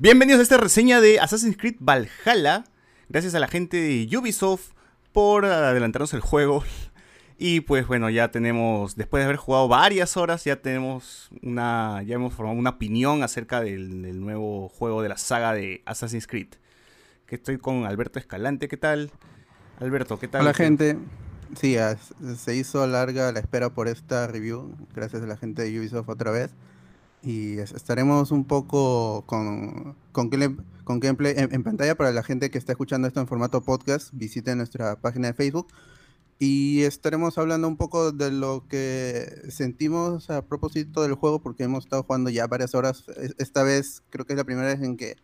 Bienvenidos 0.00 0.40
a 0.40 0.42
esta 0.42 0.56
reseña 0.56 1.00
de 1.00 1.20
Assassin's 1.20 1.56
Creed 1.56 1.76
Valhalla. 1.78 2.64
Gracias 3.08 3.36
a 3.36 3.38
la 3.38 3.46
gente 3.46 3.76
de 3.76 4.18
Ubisoft 4.18 4.72
por 5.12 5.44
adelantarnos 5.44 6.12
el 6.14 6.20
juego. 6.20 6.64
Y 7.36 7.62
pues 7.62 7.88
bueno, 7.88 8.10
ya 8.10 8.30
tenemos, 8.30 8.94
después 8.94 9.20
de 9.20 9.24
haber 9.24 9.38
jugado 9.38 9.66
varias 9.66 10.16
horas, 10.16 10.44
ya 10.44 10.62
tenemos 10.62 11.30
una, 11.42 12.00
ya 12.06 12.14
hemos 12.14 12.32
formado 12.32 12.56
una 12.56 12.70
opinión 12.70 13.24
acerca 13.24 13.60
del, 13.60 14.20
nuevo 14.20 14.68
juego 14.68 15.02
de 15.02 15.08
la 15.08 15.16
saga 15.16 15.52
de 15.52 15.82
Assassin's 15.84 16.28
Creed. 16.28 16.54
Que 17.26 17.34
estoy 17.34 17.58
con 17.58 17.86
Alberto 17.86 18.20
Escalante, 18.20 18.68
¿qué 18.68 18.76
tal? 18.76 19.10
Alberto, 19.80 20.16
¿qué 20.20 20.28
tal? 20.28 20.42
Hola 20.42 20.54
gente, 20.54 20.96
sí, 21.60 21.76
se 22.36 22.54
hizo 22.54 22.86
larga 22.86 23.32
la 23.32 23.40
espera 23.40 23.70
por 23.70 23.88
esta 23.88 24.28
review, 24.28 24.72
gracias 24.94 25.20
a 25.20 25.26
la 25.26 25.36
gente 25.36 25.62
de 25.62 25.80
Ubisoft 25.80 26.08
otra 26.08 26.30
vez 26.30 26.52
y 27.24 27.58
estaremos 27.58 28.30
un 28.32 28.44
poco 28.44 29.24
con, 29.26 29.96
con, 30.12 30.30
con 30.84 31.00
gameplay 31.00 31.34
en, 31.36 31.62
pantalla 31.62 31.94
para 31.94 32.12
la 32.12 32.22
gente 32.22 32.50
que 32.50 32.58
está 32.58 32.72
escuchando 32.72 33.08
esto 33.08 33.20
en 33.20 33.26
formato 33.26 33.62
podcast. 33.62 34.10
Visite 34.12 34.54
nuestra 34.54 34.96
página 35.00 35.28
de 35.28 35.34
Facebook 35.34 35.68
y 36.38 36.82
estaremos 36.82 37.38
hablando 37.38 37.66
un 37.66 37.78
poco 37.78 38.12
de 38.12 38.30
lo 38.30 38.66
que 38.68 39.26
sentimos 39.48 40.28
a 40.28 40.42
propósito 40.42 41.02
del 41.02 41.14
juego 41.14 41.40
porque 41.40 41.64
hemos 41.64 41.84
estado 41.84 42.02
jugando 42.02 42.28
ya 42.28 42.46
varias 42.46 42.74
horas. 42.74 43.04
Esta 43.38 43.62
vez 43.62 44.02
creo 44.10 44.26
que 44.26 44.34
es 44.34 44.36
la 44.36 44.44
primera 44.44 44.68
vez 44.68 44.82
en 44.82 44.98
que 44.98 45.16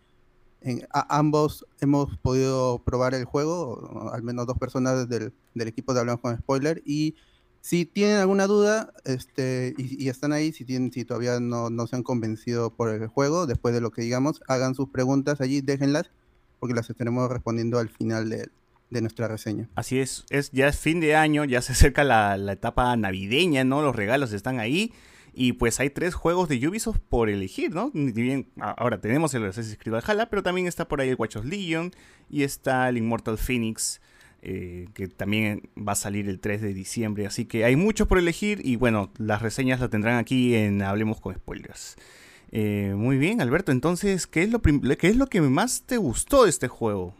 en, 0.63 0.87
ambos 0.93 1.67
hemos 1.81 2.17
podido 2.19 2.79
probar 2.83 3.13
el 3.13 3.27
juego, 3.27 4.11
al 4.13 4.23
menos 4.23 4.47
dos 4.47 4.57
personas 4.57 5.07
del, 5.09 5.35
del 5.55 5.69
equipo 5.69 5.93
de 5.93 6.01
Hablamos 6.01 6.23
con 6.23 6.39
Spoiler 6.39 6.83
y 6.87 7.15
si 7.61 7.85
tienen 7.85 8.17
alguna 8.17 8.47
duda 8.47 8.93
este, 9.05 9.75
y, 9.77 10.09
están 10.09 10.33
ahí, 10.33 10.53
si, 10.53 10.65
tienen, 10.65 10.93
si 10.93 11.05
todavía 11.05 11.41
no, 11.41 11.71
no, 11.71 11.87
se 11.87 11.97
han 11.97 12.03
convencido 12.03 12.75
por 12.75 12.91
el 12.91 13.07
juego, 13.07 13.47
después 13.47 13.75
de 13.75 13.81
lo 13.81 13.91
que 13.91 14.03
digamos, 14.03 14.41
hagan 14.49 14.75
sus 14.75 14.89
preguntas 14.89 15.41
allí, 15.41 15.61
déjenlas, 15.61 16.11
porque 16.59 16.75
las 16.75 16.89
estaremos 16.89 17.31
respondiendo 17.31 17.79
al 17.79 17.91
final 17.91 18.31
de, 18.31 18.49
de 18.89 19.01
nuestra 19.01 19.29
reseña. 19.29 19.69
Así 19.75 19.99
es, 19.99 20.25
es, 20.31 20.51
ya 20.53 20.69
es 20.69 20.79
fin 20.79 21.01
de 21.01 21.17
año, 21.17 21.45
ya 21.45 21.61
se 21.61 21.73
acerca 21.73 22.03
la, 22.03 22.37
la, 22.37 22.53
etapa 22.53 22.97
navideña, 22.97 23.65
¿no? 23.65 23.83
Los 23.83 23.95
regalos 23.95 24.33
están 24.33 24.59
ahí. 24.59 24.93
Y 25.33 25.53
pues 25.53 25.79
hay 25.79 25.91
tres 25.91 26.15
juegos 26.15 26.49
de 26.49 26.67
Ubisoft 26.67 26.99
por 27.09 27.31
elegir, 27.31 27.73
¿no? 27.73 27.93
Bien, 27.95 28.49
ahora 28.59 29.01
tenemos 29.01 29.33
el 29.35 29.45
Assassin's 29.47 29.79
Creed 29.79 29.95
Valhalla, 29.95 30.29
pero 30.29 30.43
también 30.43 30.67
está 30.67 30.89
por 30.89 31.01
ahí 31.01 31.09
el 31.09 31.17
Watch 31.17 31.37
Legion 31.37 31.93
y 32.29 32.43
está 32.43 32.89
el 32.89 32.97
Immortal 32.97 33.39
Phoenix 33.39 34.01
eh, 34.43 34.89
que 34.95 35.07
también 35.09 35.69
va 35.77 35.93
a 35.93 35.97
salir 35.97 36.29
el 36.29 36.41
3 36.41 36.63
de 36.63 36.73
diciembre. 36.73 37.27
Así 37.27 37.45
que 37.45 37.65
hay 37.65 37.77
mucho 37.77 38.09
por 38.09 38.19
elegir 38.19 38.61
y 38.65 38.77
bueno, 38.77 39.11
las 39.19 39.43
reseñas 39.43 39.81
las 39.81 39.91
tendrán 39.91 40.17
aquí 40.17 40.55
en 40.55 40.83
Hablemos 40.83 41.21
con 41.21 41.35
Spoilers. 41.35 41.97
Eh, 42.53 42.95
muy 42.97 43.19
bien, 43.19 43.41
Alberto, 43.41 43.71
entonces, 43.71 44.27
¿qué 44.27 44.43
es, 44.43 44.51
lo 44.51 44.61
¿qué 44.63 45.09
es 45.09 45.17
lo 45.17 45.27
que 45.27 45.41
más 45.41 45.83
te 45.83 45.99
gustó 45.99 46.45
de 46.45 46.51
este 46.51 46.69
juego? 46.69 47.15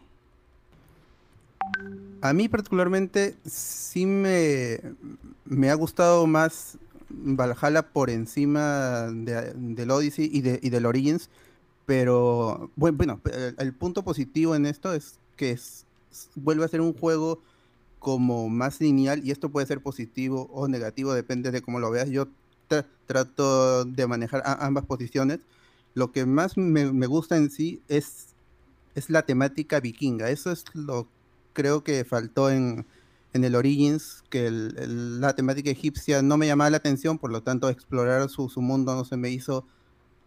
A 2.21 2.33
mí 2.33 2.49
particularmente 2.49 3.35
sí 3.45 4.05
me, 4.05 4.79
me 5.45 5.69
ha 5.69 5.75
gustado 5.75 6.27
más 6.27 6.77
Valhalla 7.09 7.83
por 7.83 8.09
encima 8.09 9.07
de, 9.11 9.53
del 9.55 9.91
Odyssey 9.91 10.29
y, 10.31 10.41
de, 10.41 10.59
y 10.61 10.69
del 10.69 10.85
Origins, 10.85 11.29
pero 11.85 12.71
bueno, 12.75 13.21
el 13.57 13.73
punto 13.73 14.03
positivo 14.03 14.55
en 14.55 14.65
esto 14.65 14.93
es 14.93 15.19
que 15.35 15.51
es 15.51 15.85
vuelve 16.35 16.65
a 16.65 16.69
ser 16.69 16.81
un 16.81 16.93
juego 16.93 17.41
como 17.99 18.49
más 18.49 18.79
lineal 18.81 19.25
y 19.25 19.31
esto 19.31 19.49
puede 19.49 19.67
ser 19.67 19.81
positivo 19.81 20.49
o 20.51 20.67
negativo, 20.67 21.13
depende 21.13 21.51
de 21.51 21.61
cómo 21.61 21.79
lo 21.79 21.91
veas. 21.91 22.09
Yo 22.09 22.27
trato 23.05 23.85
de 23.85 24.07
manejar 24.07 24.41
ambas 24.45 24.85
posiciones. 24.85 25.39
Lo 25.93 26.11
que 26.11 26.25
más 26.25 26.57
me, 26.57 27.05
gusta 27.05 27.37
en 27.37 27.49
sí 27.49 27.81
es, 27.89 28.27
es 28.95 29.09
la 29.09 29.23
temática 29.23 29.79
vikinga. 29.79 30.29
Eso 30.29 30.51
es 30.51 30.65
lo 30.73 31.07
creo 31.53 31.83
que 31.83 32.05
faltó 32.05 32.49
en, 32.49 32.85
en 33.33 33.43
el 33.43 33.55
Origins, 33.55 34.23
que 34.29 34.49
la 34.51 35.35
temática 35.35 35.69
egipcia 35.69 36.21
no 36.21 36.37
me 36.37 36.47
llamaba 36.47 36.69
la 36.69 36.77
atención, 36.77 37.17
por 37.17 37.31
lo 37.31 37.43
tanto 37.43 37.69
explorar 37.69 38.29
su, 38.29 38.49
su 38.49 38.61
mundo 38.61 38.95
no 38.95 39.05
se 39.05 39.17
me 39.17 39.29
hizo 39.29 39.65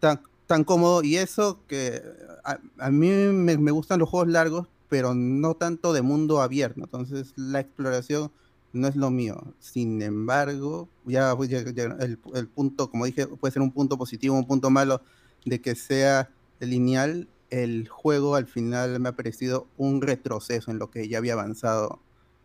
tan, 0.01 0.21
tan 0.47 0.65
cómodo. 0.65 1.03
Y 1.03 1.17
eso 1.17 1.61
que 1.67 2.03
a, 2.45 2.91
mí 2.91 3.09
me, 3.09 3.57
me, 3.57 3.71
gustan 3.71 4.01
los 4.01 4.09
juegos 4.09 4.29
largos, 4.29 4.69
pero 4.95 5.13
no 5.13 5.55
tanto 5.57 5.93
de 5.93 6.03
mundo 6.03 6.41
abierto. 6.41 6.81
Entonces 6.85 7.33
la 7.35 7.59
exploración 7.59 8.31
no 8.73 8.87
es 8.87 8.95
lo 8.95 9.11
mío. 9.11 9.43
Sin 9.59 10.01
embargo, 10.03 10.89
ya, 11.05 11.33
el, 11.33 12.17
el, 12.33 12.47
punto, 12.47 12.89
como 12.93 13.05
dije, 13.05 13.27
puede 13.27 13.51
ser 13.51 13.63
un 13.63 13.73
punto 13.73 13.99
positivo, 13.99 14.37
un 14.37 14.47
punto 14.47 14.71
malo 14.71 15.03
de 15.45 15.61
que 15.61 15.75
sea 15.75 16.31
lineal. 16.61 17.27
El 17.51 17.89
juego 17.89 18.37
al 18.37 18.47
final 18.47 19.01
me 19.01 19.09
ha 19.09 19.17
parecido 19.17 19.67
un 19.79 20.01
retroceso 20.01 20.71
en 20.71 20.79
lo 20.79 20.93
que 20.93 21.09
ya 21.09 21.19
había 21.19 21.33
avanzado 21.33 21.99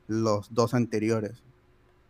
los 0.07 0.51
dos 0.51 0.73
anteriores. 0.73 1.43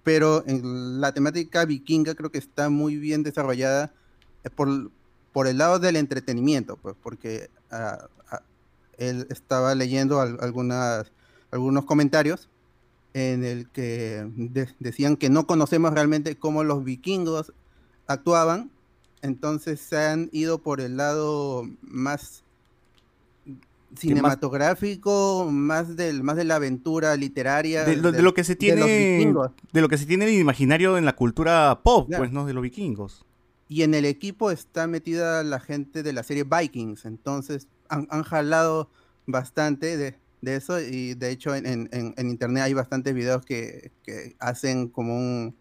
Pero 0.04 0.46
en 0.48 1.02
la 1.02 1.14
temática 1.14 1.66
vikinga 1.66 2.16
creo 2.16 2.32
que 2.32 2.38
está 2.38 2.70
muy 2.70 2.96
bien 2.96 3.24
desarrollada 3.24 3.92
eh, 4.46 4.50
por, 4.50 4.90
por 5.34 5.48
el 5.48 5.58
lado 5.58 5.80
del 5.80 5.98
entretenimiento, 5.98 6.78
pues 6.78 6.96
porque 7.04 7.50
uh, 7.74 8.08
él 9.00 9.28
estaba 9.30 9.74
leyendo 9.74 10.22
algunas, 10.22 11.12
algunos 11.52 11.86
comentarios 11.86 12.50
en 13.14 13.44
el 13.44 13.68
que 13.70 14.28
decían 14.80 15.18
que 15.18 15.30
no 15.30 15.48
conocemos 15.48 15.94
realmente 15.94 16.36
cómo 16.36 16.64
los 16.64 16.84
vikingos 16.84 17.54
actuaban, 18.08 18.70
entonces 19.22 19.80
se 19.80 19.98
han 19.98 20.30
ido 20.32 20.60
por 20.60 20.82
el 20.82 20.98
lado 20.98 21.68
más 21.82 22.44
cinematográfico, 23.96 25.50
más 25.52 25.96
del 25.96 26.22
más 26.22 26.36
de 26.36 26.44
la 26.44 26.56
aventura 26.56 27.16
literaria 27.16 27.86
de, 27.86 27.96
lo 27.96 28.34
que 28.36 28.44
se 28.44 28.56
tiene 28.56 29.34
de, 29.72 29.82
lo 29.82 29.90
que 29.90 29.98
se 29.98 30.06
tiene 30.06 30.26
en 30.26 30.36
el 30.36 30.40
imaginario 30.40 30.98
en 30.98 31.06
la 31.06 31.16
cultura 31.16 31.82
pop, 31.84 32.10
pues 32.16 32.32
no 32.32 32.46
de 32.46 32.54
los 32.54 32.62
vikingos. 32.62 33.26
Y 33.68 33.84
en 33.84 33.94
el 33.94 34.06
equipo 34.06 34.52
está 34.52 34.88
metida 34.88 35.44
la 35.44 35.60
gente 35.60 36.04
de 36.04 36.14
la 36.14 36.24
serie 36.24 36.44
Vikings, 36.44 37.06
entonces 37.06 37.68
han, 37.90 38.24
jalado 38.24 38.90
bastante 39.26 39.98
de, 39.98 40.16
eso 40.42 40.80
y 40.80 41.16
de 41.16 41.32
hecho 41.32 41.54
en, 41.56 41.90
internet 42.18 42.64
hay 42.64 42.74
bastantes 42.74 43.14
videos 43.14 43.46
que, 43.46 43.92
hacen 44.40 44.88
como 44.88 45.16
un... 45.16 45.56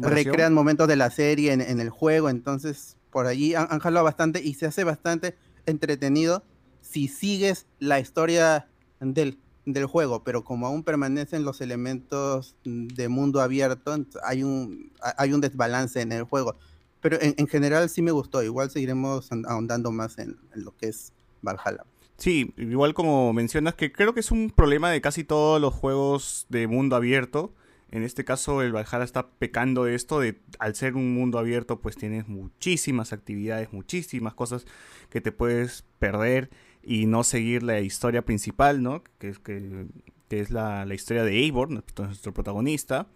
recrean 0.00 0.54
momentos 0.54 0.88
de 0.88 0.96
la 0.96 1.10
serie 1.10 1.52
en, 1.52 1.80
el 1.80 1.90
juego, 1.90 2.28
entonces 2.28 2.96
por 3.10 3.26
allí 3.26 3.54
han, 3.54 3.78
jalado 3.80 4.04
bastante 4.04 4.42
y 4.42 4.54
se 4.54 4.66
hace 4.66 4.84
bastante 4.84 5.36
entretenido 5.66 6.42
si 6.80 7.08
sigues 7.08 7.66
la 7.78 8.00
historia 8.00 8.68
del, 9.00 9.38
del 9.66 9.86
juego, 9.86 10.24
pero 10.24 10.44
como 10.44 10.66
aún 10.66 10.82
permanecen 10.82 11.44
los 11.44 11.60
elementos 11.60 12.56
de 12.64 13.08
mundo 13.08 13.40
abierto, 13.40 13.94
hay 14.24 14.42
un, 14.42 14.92
hay 15.00 15.32
un 15.32 15.40
desbalance 15.40 16.00
en 16.00 16.12
el 16.12 16.24
juego. 16.24 16.56
Pero 17.00 17.18
en, 17.20 17.48
general 17.48 17.88
sí 17.88 18.00
me 18.00 18.12
gustó, 18.12 18.44
igual 18.44 18.70
seguiremos 18.70 19.28
ahondando 19.48 19.90
más 19.90 20.18
en 20.18 20.38
lo 20.54 20.76
que 20.76 20.86
es 20.86 21.12
Valhalla. 21.42 21.84
Sí, 22.16 22.54
igual 22.56 22.94
como 22.94 23.32
mencionas, 23.32 23.74
que 23.74 23.92
creo 23.92 24.14
que 24.14 24.20
es 24.20 24.30
un 24.30 24.50
problema 24.50 24.90
de 24.90 25.00
casi 25.00 25.24
todos 25.24 25.60
los 25.60 25.74
juegos 25.74 26.46
de 26.48 26.66
mundo 26.66 26.96
abierto. 26.96 27.54
En 27.90 28.04
este 28.04 28.24
caso, 28.24 28.62
el 28.62 28.72
Valhalla 28.72 29.04
está 29.04 29.28
pecando 29.28 29.84
de 29.84 29.94
esto, 29.94 30.20
de 30.20 30.40
al 30.58 30.74
ser 30.74 30.94
un 30.94 31.12
mundo 31.14 31.38
abierto, 31.38 31.80
pues 31.80 31.96
tienes 31.96 32.28
muchísimas 32.28 33.12
actividades, 33.12 33.72
muchísimas 33.72 34.34
cosas 34.34 34.66
que 35.10 35.20
te 35.20 35.32
puedes 35.32 35.84
perder 35.98 36.50
y 36.82 37.06
no 37.06 37.22
seguir 37.22 37.62
la 37.62 37.80
historia 37.80 38.24
principal, 38.24 38.82
¿no? 38.82 39.02
Que 39.18 39.28
es, 39.28 39.38
que, 39.38 39.86
es 40.30 40.50
la, 40.50 40.86
la, 40.86 40.94
historia 40.94 41.24
de 41.24 41.38
Eivor, 41.38 41.70
nuestro 41.70 42.32
protagonista 42.32 43.08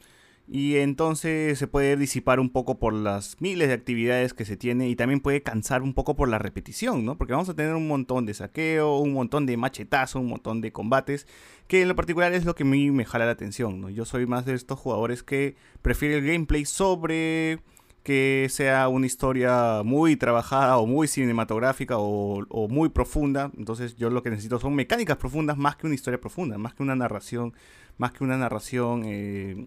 y 0.49 0.77
entonces 0.77 1.59
se 1.59 1.67
puede 1.67 1.97
disipar 1.97 2.39
un 2.39 2.51
poco 2.51 2.79
por 2.79 2.93
las 2.95 3.41
miles 3.41 3.69
de 3.69 3.75
actividades 3.75 4.33
que 4.33 4.45
se 4.45 4.57
tiene 4.57 4.89
y 4.89 4.95
también 4.95 5.21
puede 5.21 5.43
cansar 5.43 5.83
un 5.83 5.93
poco 5.93 6.15
por 6.15 6.29
la 6.29 6.39
repetición, 6.39 7.05
¿no? 7.05 7.19
Porque 7.19 7.33
vamos 7.33 7.49
a 7.49 7.55
tener 7.55 7.75
un 7.75 7.89
montón 7.89 8.27
de 8.27 8.35
saqueo, 8.35 8.99
un 8.99 9.13
montón 9.13 9.47
de 9.47 9.57
machetazo, 9.57 10.21
un 10.21 10.29
montón 10.29 10.61
de 10.61 10.73
combates, 10.73 11.27
que 11.67 11.83
en 11.83 11.89
lo 11.89 11.97
particular 11.97 12.33
es 12.33 12.45
lo 12.45 12.55
que 12.55 12.63
a 12.63 12.67
mí 12.67 12.91
me 12.93 13.05
jala 13.05 13.27
la 13.27 13.33
atención, 13.33 13.81
¿no? 13.81 13.91
Yo 13.91 14.05
soy 14.05 14.27
más 14.27 14.47
de 14.47 14.55
estos 14.55 14.79
jugadores 14.79 15.25
que 15.25 15.57
prefieren 15.83 16.25
el 16.25 16.33
gameplay 16.33 16.65
sobre 16.65 17.59
que 18.05 18.47
sea 18.51 18.87
una 18.87 19.07
historia 19.07 19.83
muy 19.85 20.15
trabajada 20.15 20.79
o 20.79 20.87
muy 20.87 21.09
cinematográfica 21.09 21.97
o, 21.99 22.69
muy 22.69 22.89
profunda. 22.89 23.51
Entonces 23.59 23.97
yo 23.97 24.11
lo 24.11 24.23
que 24.23 24.31
necesito 24.31 24.61
son 24.61 24.77
mecánicas 24.77 25.17
profundas 25.17 25.57
más 25.57 25.75
que 25.75 25.87
una 25.87 25.97
historia 25.97 26.21
profunda, 26.21 26.57
más 26.57 26.73
que 26.73 26.85
una 26.85 26.95
narración, 26.95 27.53
más 27.99 28.13
que 28.13 28.23
una 28.23 28.37
narración 28.37 29.03
eh, 29.07 29.67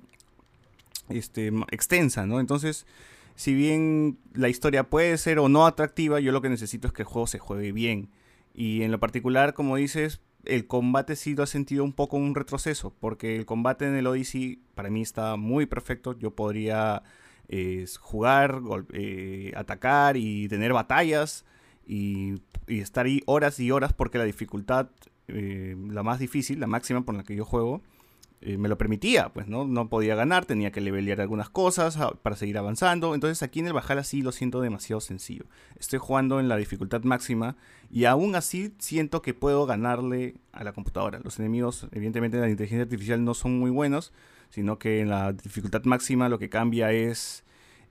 este, 1.09 1.51
extensa, 1.71 2.25
¿no? 2.25 2.39
Entonces, 2.39 2.85
si 3.35 3.53
bien 3.53 4.17
la 4.33 4.49
historia 4.49 4.89
puede 4.89 5.17
ser 5.17 5.39
o 5.39 5.49
no 5.49 5.65
atractiva, 5.65 6.19
yo 6.19 6.31
lo 6.31 6.41
que 6.41 6.49
necesito 6.49 6.87
es 6.87 6.93
que 6.93 7.03
el 7.03 7.07
juego 7.07 7.27
se 7.27 7.39
juegue 7.39 7.71
bien. 7.71 8.09
Y 8.53 8.81
en 8.81 8.91
lo 8.91 8.99
particular, 8.99 9.53
como 9.53 9.75
dices, 9.75 10.21
el 10.45 10.67
combate 10.67 11.15
sí 11.15 11.35
lo 11.35 11.43
ha 11.43 11.47
sentido 11.47 11.83
un 11.83 11.93
poco 11.93 12.17
un 12.17 12.35
retroceso, 12.35 12.93
porque 12.99 13.35
el 13.35 13.45
combate 13.45 13.85
en 13.85 13.95
el 13.95 14.07
Odyssey 14.07 14.61
para 14.75 14.89
mí 14.89 15.01
está 15.01 15.35
muy 15.35 15.65
perfecto. 15.65 16.17
Yo 16.17 16.31
podría 16.31 17.03
jugar, 18.01 18.61
eh, 18.93 19.53
atacar 19.55 20.17
y 20.17 20.47
tener 20.47 20.73
batallas 20.73 21.45
y, 21.87 22.41
estar 22.67 23.07
ahí 23.07 23.23
horas 23.25 23.59
y 23.59 23.71
horas 23.71 23.93
porque 23.93 24.19
la 24.19 24.23
dificultad, 24.23 24.89
eh, 25.27 25.75
la 25.89 26.03
más 26.03 26.19
difícil, 26.19 26.59
la 26.59 26.67
máxima 26.67 27.01
por 27.01 27.15
la 27.15 27.23
que 27.23 27.35
yo 27.35 27.45
juego, 27.45 27.81
eh, 28.41 28.57
me 28.57 28.69
lo 28.69 28.77
permitía, 28.77 29.29
pues, 29.29 29.47
¿no? 29.47 29.65
No 29.67 29.89
podía 29.89 30.15
ganar, 30.15 30.45
tenía 30.45 30.71
que 30.71 30.79
levelear 30.79 31.19
algunas 31.19 31.49
cosas 31.49 31.97
ah, 31.97 32.13
para 32.21 32.37
seguir 32.37 32.57
avanzando. 32.57 33.13
Entonces 33.13 33.43
aquí 33.43 33.59
en 33.59 33.67
el 33.67 33.73
Bajala 33.73 34.05
sí 34.05 34.21
lo 34.21 34.31
siento 34.31 34.61
demasiado 34.61 35.01
sencillo. 35.01 35.45
Estoy 35.77 35.99
jugando 35.99 36.39
en 36.39 36.47
la 36.47 36.55
dificultad 36.55 37.03
máxima 37.03 37.57
y 37.91 38.05
aún 38.05 38.35
así 38.35 38.73
siento 38.79 39.21
que 39.21 39.33
puedo 39.33 39.65
ganarle 39.65 40.35
a 40.53 40.63
la 40.63 40.71
computadora. 40.71 41.19
Los 41.21 41.37
enemigos, 41.37 41.87
evidentemente, 41.91 42.37
de 42.37 42.43
la 42.43 42.49
inteligencia 42.49 42.83
artificial 42.83 43.25
no 43.25 43.33
son 43.33 43.59
muy 43.59 43.71
buenos, 43.71 44.13
sino 44.49 44.79
que 44.79 45.01
en 45.01 45.09
la 45.09 45.33
dificultad 45.33 45.83
máxima 45.83 46.29
lo 46.29 46.39
que 46.39 46.49
cambia 46.49 46.93
es 46.93 47.43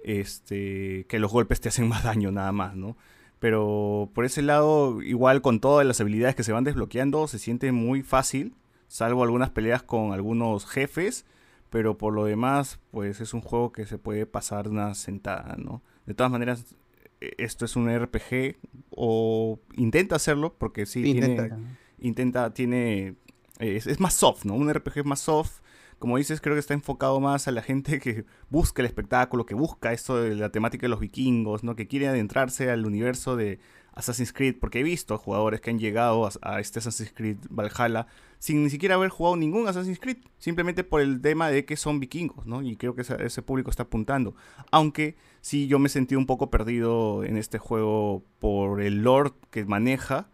este, 0.03 1.05
que 1.09 1.19
los 1.19 1.31
golpes 1.31 1.61
te 1.61 1.69
hacen 1.69 1.89
más 1.89 2.05
daño 2.05 2.33
nada 2.33 2.53
más, 2.53 2.75
¿no? 2.75 2.97
Pero 3.39 4.11
por 4.15 4.25
ese 4.25 4.41
lado, 4.41 5.03
igual 5.03 5.43
con 5.43 5.61
todas 5.61 5.87
las 5.87 6.01
habilidades 6.01 6.35
que 6.35 6.43
se 6.43 6.53
van 6.53 6.65
desbloqueando, 6.65 7.29
se 7.29 7.39
siente 7.39 7.71
muy 7.71 8.03
fácil 8.03 8.55
salvo 8.89 9.23
algunas 9.23 9.51
peleas 9.51 9.83
con 9.83 10.13
algunos 10.13 10.67
jefes, 10.67 11.25
pero 11.71 11.99
por 11.99 12.15
lo 12.15 12.25
demás, 12.25 12.81
pues 12.91 13.21
es 13.21 13.35
un 13.35 13.43
juego 13.43 13.73
que 13.73 13.87
se 13.87 13.99
puede 13.99 14.27
pasar 14.27 14.69
una 14.69 14.95
sentada, 14.95 15.57
¿no? 15.59 15.83
De 16.07 16.15
todas 16.15 16.33
maneras, 16.33 16.75
e, 17.21 17.35
esto 17.39 17.65
es 17.65 17.77
un 17.77 17.89
RPG 17.95 18.57
o 18.91 19.61
intenta 19.77 20.17
hacerlo, 20.17 20.55
porque 20.59 20.87
sí, 20.87 21.03
tiene, 21.03 21.51
intenta, 21.99 22.53
tiene, 22.55 23.17
es, 23.59 23.87
es, 23.87 24.01
más 24.01 24.15
soft, 24.15 24.45
¿no? 24.45 24.55
Un 24.55 24.73
RPG 24.73 25.05
más 25.05 25.21
soft. 25.21 25.61
Como 25.99 26.17
dices, 26.17 26.41
creo 26.41 26.55
que 26.55 26.61
está 26.61 26.75
enfocado 26.75 27.19
más 27.19 27.49
a 27.49 27.51
la 27.51 27.61
gente 27.61 27.99
que 27.99 28.25
busca 28.51 28.83
el 28.83 28.87
espectáculo, 28.87 29.47
que 29.47 29.55
busca 29.55 29.93
esto 29.93 30.23
de 30.23 30.37
la 30.37 30.51
temática 30.51 30.83
de 30.83 30.91
los 30.91 31.01
vikingos, 31.01 31.65
¿no? 31.65 31.75
Que 31.75 31.89
quiere 31.89 32.07
adentrarse 32.07 32.71
al 32.71 32.87
universo 32.87 33.35
de, 33.35 33.59
Assassin's 33.99 34.33
Creed, 34.33 34.57
porque 34.61 34.79
he 34.79 34.83
visto 34.85 35.19
jugadores 35.19 35.61
que 35.61 35.71
han 35.71 35.79
llegado 35.81 36.31
a, 36.43 36.61
este 36.61 36.79
Assassin's 36.79 37.13
Creed 37.13 37.39
Valhalla 37.51 38.07
sin 38.39 38.63
ni 38.63 38.71
siquiera 38.71 38.95
haber 38.95 39.11
jugado 39.11 39.37
ningún 39.37 39.67
Assassin's 39.67 39.99
Creed, 39.99 40.19
simplemente 40.39 40.85
por 40.85 41.01
el 41.01 41.21
tema 41.21 41.51
de 41.51 41.65
que 41.65 41.77
son 41.77 41.99
vikingos, 41.99 42.47
¿no? 42.47 42.63
Y 42.63 42.77
creo 42.77 42.95
que 42.95 43.03
ese, 43.03 43.43
público 43.43 43.71
está 43.71 43.83
apuntando. 43.83 44.37
Aunque 44.71 45.17
sí 45.41 45.67
yo 45.67 45.81
me 45.81 45.89
sentí 45.89 46.15
un 46.15 46.27
poco 46.27 46.49
perdido 46.49 47.25
en 47.25 47.37
este 47.37 47.59
juego 47.59 48.23
por 48.39 48.81
el 48.81 49.03
lore 49.03 49.33
que 49.51 49.65
maneja, 49.65 50.31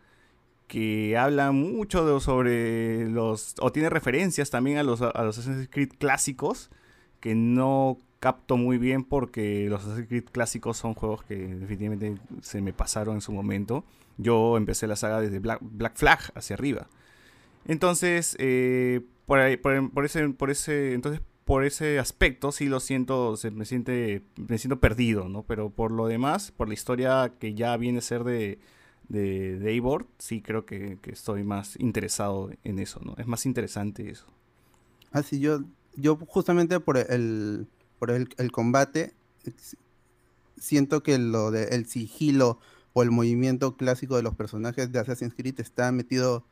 que 0.67 1.17
habla 1.17 1.51
mucho 1.53 2.21
sobre 2.21 3.09
los, 3.09 3.55
o 3.61 3.73
tiene 3.73 3.89
referencias 3.89 4.51
también 4.51 4.77
a 4.77 4.83
los 4.83 5.01
Assassin's 5.01 5.69
Creed 5.71 5.93
clásicos, 5.99 6.71
que 7.21 7.35
no 7.35 7.97
capto 8.25 8.57
muy 8.57 8.79
bien 8.79 9.05
porque 9.05 9.67
los 9.69 9.83
Assassin's 9.83 10.09
Creed 10.09 10.25
clásicos 10.33 10.79
son 10.79 10.95
juegos 10.95 11.23
que 11.25 11.37
definitivamente 11.37 12.15
se 12.41 12.63
me 12.63 12.73
pasaron 12.73 13.17
en 13.17 13.21
su 13.21 13.33
momento. 13.33 13.85
Yo 14.17 14.57
empecé 14.57 14.87
la 14.87 14.97
saga 14.97 15.21
desde 15.21 15.41
Black, 15.41 15.61
Flag 15.95 16.33
hacia 16.35 16.55
arriba. 16.55 16.89
Entonces, 17.67 18.35
eh, 18.39 19.03
por, 19.27 19.41
ese, 19.41 20.31
por 20.31 20.51
ese, 20.51 20.95
entonces, 20.95 21.21
por 21.45 21.67
ese 21.67 21.99
aspecto 21.99 22.51
sí 22.51 22.65
lo 22.65 22.81
siento, 22.81 23.37
se, 23.37 23.51
me 23.51 23.67
siente, 23.67 24.23
me 24.37 24.57
siento 24.57 24.81
perdido, 24.81 25.29
¿no? 25.29 25.43
Pero 25.43 25.69
por 25.69 25.91
lo 25.91 26.07
demás, 26.07 26.51
por 26.51 26.69
la 26.69 26.73
historia 26.73 27.35
que 27.39 27.53
ya 27.53 27.77
viene 27.77 27.99
a 27.99 28.01
ser 28.01 28.25
de, 28.25 28.59
de, 29.11 29.59
de 29.59 29.71
Eivor, 29.71 30.07
sí 30.17 30.41
creo 30.41 30.65
que, 30.65 30.97
que, 31.03 31.13
estoy 31.13 31.45
más 31.45 31.79
interesado 31.79 32.51
en 32.63 32.79
eso, 32.79 33.03
¿no? 33.05 33.17
Es 33.19 33.27
más 33.27 33.45
interesante 33.45 34.09
eso. 34.09 34.25
Así 35.13 35.37
ah, 35.37 35.41
yo, 35.41 35.61
yo 35.95 36.17
justamente 36.17 36.81
por 36.81 36.97
el, 36.97 37.69
por 38.05 38.11
el, 38.11 38.53
combate, 38.53 39.15
siento 40.59 41.03
que 41.03 41.17
lo 41.17 41.51
de 41.51 41.83
sigilo 41.87 42.59
o 42.93 43.03
el 43.03 43.11
movimiento 43.11 43.79
clásico 43.79 44.17
de 44.17 44.23
los 44.23 44.35
personajes 44.35 44.93
de 44.93 44.99
Assassin's 44.99 45.33
Creed 45.35 45.59
está 45.59 45.91
metido 45.91 46.45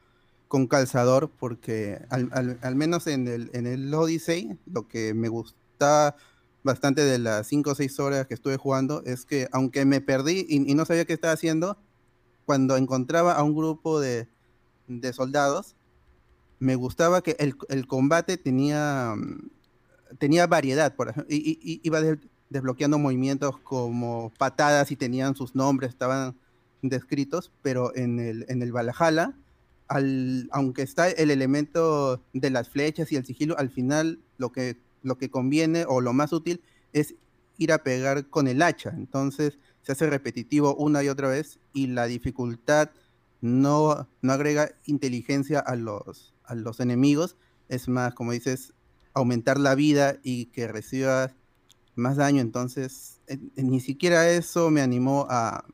con 0.48 0.66
calzador 0.66 1.30
porque 1.38 2.00
al, 2.08 2.74
menos 2.74 3.06
en 3.06 3.28
el, 3.28 3.50
en 3.52 3.66
el 3.66 3.92
Odyssey 3.92 4.58
lo 4.64 4.88
que 4.88 5.12
me 5.12 5.28
gusta 5.28 6.16
bastante 6.62 7.04
de 7.04 7.18
las 7.18 7.48
5 7.48 7.72
o 7.72 7.74
6 7.74 8.00
horas 8.00 8.26
que 8.26 8.32
estuve 8.32 8.56
jugando 8.56 9.02
es 9.04 9.26
que 9.26 9.48
aunque 9.52 9.84
me 9.84 10.00
perdí 10.00 10.46
y, 10.48 10.74
no 10.74 10.86
sabía 10.86 11.04
qué 11.04 11.12
estaba 11.12 11.34
haciendo, 11.34 11.76
cuando 12.46 12.78
encontraba 12.78 13.34
a 13.34 13.42
un 13.42 13.54
grupo 13.54 14.00
de, 14.00 14.26
de 14.88 15.12
soldados, 15.12 15.76
me 16.60 16.76
gustaba 16.76 17.22
que 17.22 17.36
el, 17.38 17.56
el 17.68 17.86
combate 17.86 18.38
tenía 18.38 19.14
tenía 20.18 20.46
variedad, 20.46 20.94
por 20.94 21.08
ejemplo, 21.08 21.34
y, 21.34 21.80
iba 21.82 22.00
desbloqueando 22.50 22.98
movimientos 22.98 23.58
como 23.58 24.32
patadas 24.38 24.90
y 24.90 24.96
tenían 24.96 25.34
sus 25.34 25.54
nombres, 25.54 25.90
estaban 25.90 26.36
descritos, 26.82 27.52
pero 27.62 27.94
en 27.96 28.18
el, 28.18 28.44
en 28.48 28.62
el 28.62 28.72
Valhalla, 28.72 29.34
al, 29.88 30.48
aunque 30.52 30.82
está 30.82 31.08
el 31.08 31.30
elemento 31.30 32.22
de 32.32 32.50
las 32.50 32.68
flechas 32.68 33.12
y 33.12 33.16
el 33.16 33.24
sigilo, 33.24 33.58
al 33.58 33.70
final 33.70 34.20
lo 34.38 34.52
que, 34.52 34.76
lo 35.02 35.18
que 35.18 35.30
conviene 35.30 35.84
o 35.86 36.00
lo 36.00 36.12
más 36.12 36.32
útil 36.32 36.62
es 36.92 37.14
ir 37.58 37.72
a 37.72 37.82
pegar 37.82 38.28
con 38.28 38.48
el 38.48 38.62
hacha. 38.62 38.90
Entonces 38.90 39.58
se 39.82 39.92
hace 39.92 40.08
repetitivo 40.08 40.74
una 40.74 41.02
y 41.02 41.08
otra 41.08 41.28
vez 41.28 41.58
y 41.72 41.88
la 41.88 42.06
dificultad 42.06 42.90
no, 43.40 44.08
no 44.22 44.32
agrega 44.32 44.70
inteligencia 44.86 45.60
a 45.60 45.76
los, 45.76 46.34
a 46.44 46.54
los 46.54 46.80
enemigos. 46.80 47.36
Es 47.68 47.88
más, 47.88 48.14
como 48.14 48.32
dices, 48.32 48.72
aumentar 49.14 49.58
la 49.58 49.74
vida 49.74 50.16
y 50.22 50.46
que 50.46 50.68
recibas 50.68 51.32
más 51.94 52.16
daño. 52.16 52.40
Entonces, 52.40 53.20
eh, 53.26 53.38
ni 53.56 53.80
siquiera 53.80 54.28
eso 54.30 54.70
me 54.70 54.80
animó 54.80 55.26
a, 55.28 55.64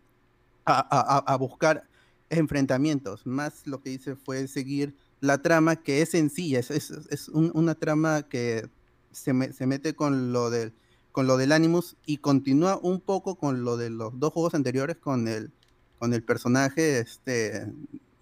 a, 0.64 1.36
buscar 1.36 1.84
enfrentamientos. 2.30 3.26
Más 3.26 3.66
lo 3.66 3.80
que 3.80 3.90
hice 3.90 4.16
fue 4.16 4.48
seguir 4.48 4.94
la 5.20 5.38
trama, 5.38 5.76
que 5.76 6.02
es 6.02 6.10
sencilla, 6.10 6.60
es, 6.60 6.70
es, 6.70 7.28
una 7.28 7.74
trama 7.74 8.22
que 8.22 8.68
se, 9.12 9.52
se, 9.52 9.66
mete 9.66 9.94
con 9.94 10.32
lo, 10.32 10.50
del, 10.50 10.72
con 11.10 11.26
lo 11.26 11.36
del 11.36 11.52
Animus 11.52 11.96
y 12.06 12.18
continúa 12.18 12.78
un 12.80 13.00
poco 13.00 13.36
con 13.36 13.64
lo 13.64 13.76
de 13.76 13.90
los 13.90 14.18
dos 14.18 14.32
juegos 14.32 14.54
anteriores, 14.54 14.96
con 14.96 15.26
el, 15.26 15.50
con 15.98 16.12
el 16.14 16.22
personaje, 16.22 16.98
este, 17.00 17.66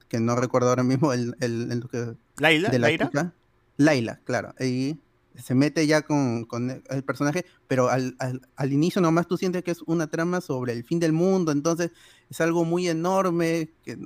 que 0.08 0.20
no 0.20 0.36
recuerdo 0.36 0.70
ahora 0.70 0.84
mismo 0.84 1.12
el, 1.12 1.36
el, 1.40 1.86
que... 1.90 2.14
Laila, 2.38 2.70
de 2.70 2.78
la 2.78 3.32
Laila, 3.78 4.20
claro. 4.24 4.54
Y 4.58 4.96
se 5.42 5.54
mete 5.54 5.86
ya 5.86 6.02
con, 6.02 6.46
el 6.88 7.04
personaje, 7.04 7.44
pero 7.68 7.88
al, 7.88 8.16
inicio 8.70 9.00
nomás 9.00 9.26
tú 9.26 9.36
sientes 9.36 9.62
que 9.62 9.70
es 9.70 9.82
una 9.82 10.06
trama 10.06 10.40
sobre 10.40 10.72
el 10.72 10.84
fin 10.84 10.98
del 10.98 11.12
mundo, 11.12 11.52
entonces 11.52 11.90
es 12.30 12.40
algo 12.40 12.64
muy 12.64 12.88
enorme 12.88 13.70
que 13.84 13.98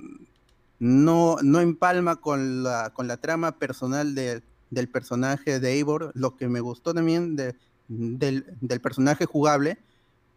no, 0.78 1.36
no 1.42 1.60
empalma 1.60 2.16
con 2.16 2.62
la, 2.62 2.90
con 2.90 3.06
la 3.06 3.18
trama 3.18 3.58
personal 3.58 4.14
del 4.14 4.88
personaje 4.88 5.60
de 5.60 5.72
Eivor. 5.72 6.10
Lo 6.14 6.36
que 6.36 6.48
me 6.48 6.60
gustó 6.60 6.94
también 6.94 7.36
de, 7.36 7.54
del, 7.88 8.80
personaje 8.80 9.26
jugable 9.26 9.78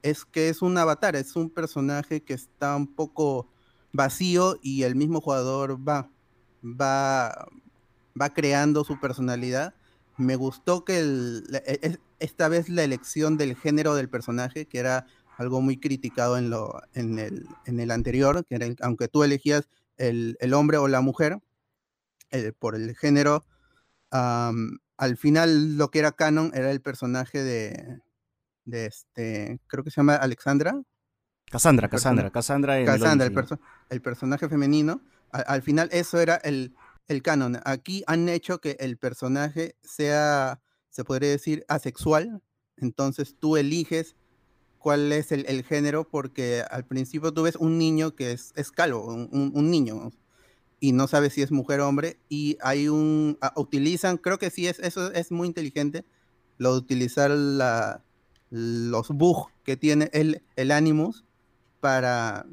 es 0.01 0.25
que 0.25 0.49
es 0.49 0.61
un 0.61 0.77
avatar, 0.77 1.15
es 1.15 1.35
un 1.35 1.49
personaje 1.49 2.21
que 2.21 2.33
está 2.33 2.75
un 2.75 2.87
poco 2.87 3.47
vacío 3.93 4.59
y 4.61 4.83
el 4.83 4.95
mismo 4.95 5.21
jugador 5.21 5.77
va, 5.87 6.09
va, 6.63 7.47
va 8.19 8.29
creando 8.33 8.83
su 8.83 8.99
personalidad 8.99 9.73
me 10.17 10.35
gustó 10.35 10.85
que 10.85 10.99
e, 10.99 11.97
esta 12.19 12.47
vez 12.47 12.69
la 12.69 12.83
elección 12.83 13.37
del 13.37 13.55
género 13.55 13.95
del 13.95 14.09
personaje, 14.09 14.65
que 14.65 14.79
era 14.79 15.05
algo 15.37 15.61
muy 15.61 15.79
criticado 15.79 16.37
en, 16.37 16.49
lo, 16.49 16.81
en, 16.93 17.19
el, 17.19 17.47
en 17.65 17.79
el 17.79 17.91
anterior, 17.91 18.45
que 18.45 18.55
era 18.55 18.67
aunque 18.81 19.07
tú 19.07 19.23
elegías 19.23 19.67
el, 19.97 20.53
hombre 20.53 20.77
o 20.77 20.87
la 20.87 21.01
mujer 21.01 21.39
por 22.59 22.75
el 22.75 22.95
género, 22.95 23.45
al 24.09 25.17
final 25.17 25.77
lo 25.77 25.89
que 25.89 25.99
era 25.99 26.11
canon 26.11 26.51
era 26.53 26.71
el 26.71 26.81
personaje 26.81 27.43
de, 27.43 27.99
de 28.65 28.85
este, 28.85 29.59
creo 29.67 29.83
que 29.83 29.91
se 29.91 29.97
llama 29.97 30.15
Alexandra. 30.15 30.79
Cassandra, 31.49 31.89
Cassandra, 31.89 32.31
Cassandra. 32.31 33.27
el, 33.89 34.01
personaje 34.01 34.49
femenino. 34.49 35.01
al 35.31 35.61
final 35.61 35.89
eso 35.91 36.19
era 36.19 36.35
el, 36.37 36.73
el 37.07 37.21
canon. 37.21 37.59
Aquí 37.65 38.03
han 38.07 38.29
hecho 38.29 38.59
que 38.59 38.77
el 38.79 38.97
personaje 38.97 39.75
sea, 39.83 40.61
se 40.89 41.03
podría 41.03 41.29
decir, 41.29 41.65
asexual. 41.67 42.41
Entonces 42.77 43.35
tú 43.39 43.57
eliges 43.57 44.15
cuál 44.77 45.11
es 45.11 45.31
el, 45.31 45.63
género 45.63 46.07
porque 46.07 46.63
al 46.69 46.85
principio 46.85 47.33
tú 47.33 47.43
ves 47.43 47.55
un 47.55 47.77
niño 47.77 48.15
que 48.15 48.33
es, 48.33 48.51
es 48.55 48.71
calvo, 48.71 49.05
un, 49.05 49.71
niño, 49.71 50.11
y 50.79 50.91
no 50.91 51.07
sabes 51.07 51.33
si 51.33 51.41
es 51.41 51.51
mujer 51.51 51.79
o 51.79 51.87
hombre. 51.87 52.19
Y 52.29 52.57
hay 52.61 52.89
un, 52.89 53.37
ah, 53.41 53.53
utilizan, 53.55 54.17
creo 54.17 54.37
que 54.39 54.49
sí, 54.49 54.67
es, 54.67 54.79
eso 54.79 55.11
es 55.13 55.31
muy 55.31 55.47
inteligente, 55.47 56.05
lo 56.57 56.73
de 56.73 56.79
utilizar 56.79 57.31
la, 57.31 58.03
los 58.49 59.09
bugs 59.09 59.51
que 59.63 59.77
tiene 59.77 60.09
el, 60.13 60.43
el 60.55 60.71
Animus 60.71 61.23
para 61.79 62.45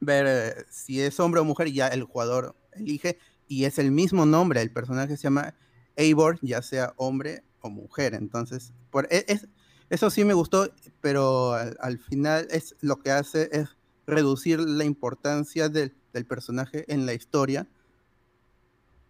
ver 0.00 0.26
eh, 0.26 0.64
si 0.70 1.00
es 1.00 1.20
hombre 1.20 1.40
o 1.40 1.44
mujer 1.44 1.68
y 1.68 1.74
ya 1.74 1.88
el 1.88 2.04
jugador 2.04 2.56
elige 2.72 3.18
y 3.50 3.64
es 3.64 3.80
el 3.80 3.90
mismo 3.90 4.26
nombre, 4.26 4.62
el 4.62 4.70
personaje 4.70 5.16
se 5.16 5.24
llama 5.24 5.56
Eivor, 5.96 6.38
ya 6.40 6.62
sea 6.62 6.94
hombre 6.96 7.42
o 7.60 7.68
mujer. 7.68 8.14
Entonces, 8.14 8.72
e, 9.10 9.24
es, 9.26 9.48
eso 9.90 10.08
sí 10.08 10.24
me 10.24 10.34
gustó, 10.34 10.72
pero 11.00 11.54
al, 11.54 11.98
final 11.98 12.46
es 12.52 12.76
lo 12.80 13.00
que 13.00 13.10
hace 13.10 13.48
es 13.50 13.76
reducir 14.06 14.60
la 14.60 14.84
importancia 14.84 15.68
del, 15.68 15.92
personaje 16.28 16.84
en 16.86 17.06
la 17.06 17.12
historia. 17.12 17.66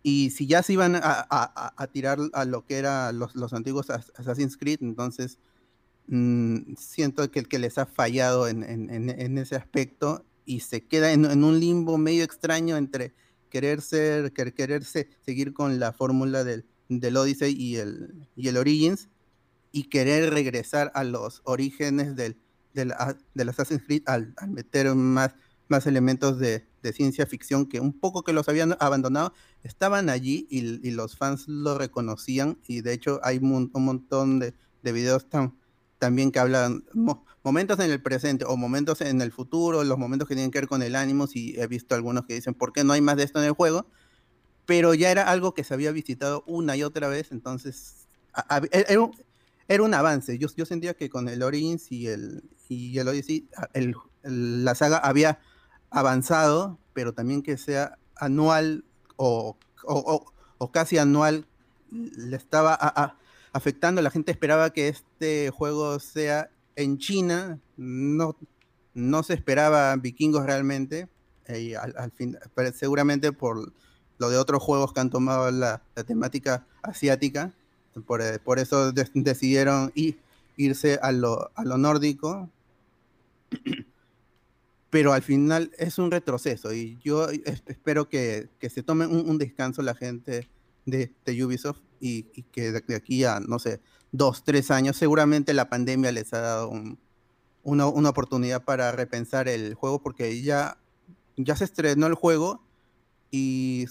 Y 0.02 0.30
si 0.30 0.46
ya 0.46 0.62
se 0.62 0.72
iban 0.72 0.98
a, 1.02 1.88
tirar 1.92 2.18
a 2.32 2.46
lo 2.46 2.64
que 2.64 2.78
eran 2.78 3.18
los, 3.18 3.52
antiguos 3.52 3.90
Assassin's 3.90 4.56
Creed, 4.56 4.78
entonces 4.80 5.38
mm, 6.06 6.76
siento 6.78 7.30
que, 7.30 7.44
que 7.44 7.58
les 7.58 7.76
ha 7.76 7.84
fallado 7.84 8.48
en, 8.48 9.36
ese 9.36 9.56
aspecto 9.56 10.24
y 10.46 10.60
se 10.60 10.80
queda 10.80 11.12
en, 11.12 11.44
un 11.44 11.60
limbo 11.60 11.98
medio 11.98 12.24
extraño 12.24 12.78
entre 12.78 13.12
querer 13.50 13.82
ser, 13.82 14.32
quererse 14.32 15.08
seguir 15.24 15.52
con 15.52 15.78
la 15.78 15.92
fórmula 15.92 16.44
del, 16.44 16.64
del 16.88 17.16
Odyssey 17.16 17.54
y 17.56 17.76
el, 17.76 18.28
y 18.36 18.48
el 18.48 18.56
Origins 18.56 19.08
y 19.72 19.84
querer 19.84 20.32
regresar 20.32 20.90
a 20.94 21.04
los 21.04 21.42
orígenes 21.44 22.16
del, 22.16 22.36
del, 22.74 23.48
Assassin's 23.48 23.82
Creed 23.84 24.02
al, 24.06 24.34
meter 24.48 24.94
más, 24.94 25.34
más 25.68 25.86
elementos 25.86 26.38
de, 26.38 26.66
ciencia 26.94 27.26
ficción 27.26 27.66
que 27.66 27.78
un 27.78 27.92
poco 27.92 28.24
que 28.24 28.32
los 28.32 28.48
habían 28.48 28.74
abandonado, 28.80 29.34
estaban 29.62 30.08
allí 30.08 30.46
y, 30.50 30.90
los 30.90 31.16
fans 31.16 31.46
lo 31.46 31.76
reconocían 31.76 32.58
y 32.66 32.80
de 32.80 32.94
hecho 32.94 33.20
hay 33.22 33.36
un, 33.38 33.70
montón 33.74 34.38
de, 34.38 34.54
videos 34.82 35.28
también 36.00 36.32
que 36.32 36.40
hablan 36.40 36.82
momentos 37.44 37.78
en 37.78 37.92
el 37.92 38.02
presente 38.02 38.44
o 38.44 38.56
momentos 38.56 39.00
en 39.02 39.20
el 39.20 39.30
futuro, 39.30 39.84
los 39.84 39.98
momentos 39.98 40.26
que 40.26 40.34
tienen 40.34 40.50
que 40.50 40.58
ver 40.58 40.68
con 40.68 40.82
el 40.82 40.96
ánimo, 40.96 41.28
y 41.32 41.60
he 41.60 41.66
visto 41.68 41.94
algunos 41.94 42.24
que 42.24 42.34
dicen, 42.34 42.54
¿por 42.54 42.72
qué 42.72 42.82
no 42.82 42.92
hay 42.92 43.00
más 43.00 43.16
de 43.16 43.22
esto 43.22 43.38
en 43.38 43.44
el 43.44 43.52
juego? 43.52 43.86
Pero 44.66 44.94
ya 44.94 45.12
era 45.12 45.30
algo 45.30 45.54
que 45.54 45.62
se 45.62 45.74
había 45.74 45.92
visitado 45.92 46.42
una 46.46 46.76
y 46.76 46.82
otra 46.82 47.06
vez, 47.08 47.30
entonces 47.30 48.08
era 48.72 49.00
un, 49.00 49.12
era 49.68 49.82
un 49.82 49.94
avance. 49.94 50.38
Yo, 50.38 50.48
yo 50.56 50.64
sentía 50.64 50.94
que 50.94 51.10
con 51.10 51.28
el 51.28 51.42
Origins 51.42 51.92
y 51.92 52.08
el, 52.08 52.42
y 52.68 52.98
el 52.98 53.06
Odyssey, 53.06 53.48
el, 53.74 53.94
la 54.22 54.74
saga 54.74 54.96
había 54.98 55.38
avanzado, 55.90 56.78
pero 56.92 57.12
también 57.14 57.42
que 57.42 57.56
sea 57.58 57.98
anual 58.16 58.84
o, 59.16 59.56
casi 60.72 60.98
anual, 60.98 61.46
le 61.90 62.36
estaba 62.36 63.16
afectando. 63.52 64.02
La 64.02 64.10
gente 64.10 64.32
esperaba 64.32 64.70
que 64.70 64.88
este 64.88 65.50
juego 65.50 65.98
sea 66.00 66.50
en 66.76 66.98
China, 66.98 67.58
no, 67.76 68.36
no 68.94 69.22
se 69.22 69.34
esperaba 69.34 69.94
vikingos 69.96 70.46
realmente, 70.46 71.08
y 71.48 71.74
al, 71.74 72.12
fin, 72.12 72.38
seguramente 72.74 73.32
por 73.32 73.72
lo 74.18 74.30
de 74.30 74.36
otros 74.36 74.62
juegos 74.62 74.92
que 74.92 75.00
han 75.00 75.10
tomado 75.10 75.50
la 75.50 75.82
temática 76.06 76.66
asiática, 76.82 77.52
eh, 77.96 78.38
por, 78.44 78.58
eso 78.58 78.92
decidieron 78.92 79.92
irse 80.56 80.98
a 81.02 81.12
lo, 81.12 81.50
a 81.54 81.64
lo 81.64 81.78
nórdico. 81.78 82.48
Pero 84.90 85.12
al 85.12 85.22
final 85.22 85.70
es 85.78 85.98
un 85.98 86.10
retroceso 86.10 86.72
y 86.72 86.98
yo 87.04 87.28
espero 87.28 88.08
que, 88.08 88.48
se 88.60 88.82
tome 88.82 89.06
un, 89.06 89.38
descanso 89.38 89.82
la 89.82 89.94
gente 89.94 90.48
de, 90.90 91.12
Ubisoft 91.44 91.80
y, 92.00 92.24
que 92.52 92.72
de, 92.72 92.94
aquí 92.94 93.24
a, 93.24 93.40
no 93.40 93.58
sé, 93.58 93.80
dos, 94.12 94.44
tres 94.44 94.70
años, 94.70 94.96
seguramente 94.96 95.54
la 95.54 95.68
pandemia 95.68 96.12
les 96.12 96.32
ha 96.32 96.40
dado 96.40 96.72
una, 97.62 97.86
una, 97.86 98.08
oportunidad 98.08 98.64
para 98.64 98.92
repensar 98.92 99.48
el 99.48 99.74
juego 99.74 100.02
porque 100.02 100.42
ya, 100.42 100.78
ya 101.36 101.56
se 101.56 101.64
estrenó 101.64 102.06
el 102.06 102.14
juego 102.14 102.62
y 103.30 103.86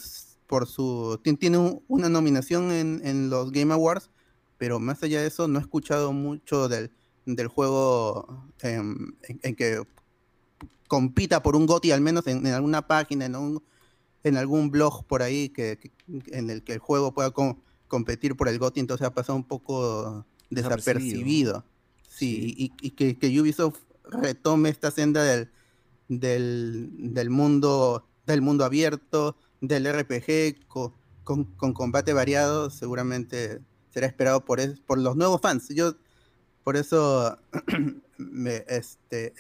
por 0.50 0.68
su. 0.68 1.20
Tiene 1.40 1.82
una 1.88 2.10
nominación 2.10 2.72
en, 2.72 3.30
los 3.30 3.52
Game 3.52 3.74
Awards, 3.74 4.10
pero 4.58 4.80
más 4.80 5.02
allá 5.04 5.22
de 5.22 5.28
eso, 5.28 5.48
no 5.48 5.60
he 5.60 5.62
escuchado 5.62 6.12
mucho 6.12 6.68
del, 6.68 6.92
juego 7.48 8.50
em, 8.62 9.14
en, 9.22 9.56
que 9.56 9.84
compita 10.88 11.44
por 11.44 11.56
un 11.56 11.68
GOTI, 11.68 11.92
al 11.92 12.02
menos 12.02 12.26
en, 12.28 12.46
alguna 12.48 12.86
página, 12.88 13.26
en, 13.26 13.62
en 14.24 14.38
algún 14.38 14.72
blog 14.72 15.06
por 15.06 15.22
ahí 15.22 15.50
que, 15.50 15.80
en 16.28 16.50
el 16.50 16.64
que 16.64 16.74
el 16.74 16.80
juego 16.80 17.14
pueda 17.14 17.32
competir 17.88 18.36
por 18.36 18.50
el 18.50 18.60
GOTI, 18.60 18.82
entonces 18.82 19.08
ha 19.08 19.14
pasado 19.14 19.38
un 19.38 19.46
poco 19.46 20.26
desapercibido. 20.50 21.66
Sí, 22.08 22.56
Y, 22.82 22.90
que, 22.92 23.18
que, 23.18 23.40
Ubisoft 23.40 23.80
retome 24.04 24.70
esta 24.70 24.92
senda 24.92 25.24
del, 25.24 25.52
del, 26.08 27.14
del 27.14 27.30
mundo 27.30 28.10
del 28.30 28.42
mundo 28.42 28.64
abierto, 28.64 29.36
del 29.60 29.92
RPG 29.92 30.68
con, 30.68 30.94
combate 31.74 32.14
variado 32.14 32.70
seguramente 32.70 33.60
será 33.92 34.08
esperado 34.08 34.46
por, 34.46 34.60
por 34.86 34.98
los 35.00 35.16
nuevos 35.16 35.42
fans. 35.42 35.68
Yo 35.70 35.96
por 36.64 36.78
eso 36.78 37.38
me, 38.18 38.64
este, 38.68 39.34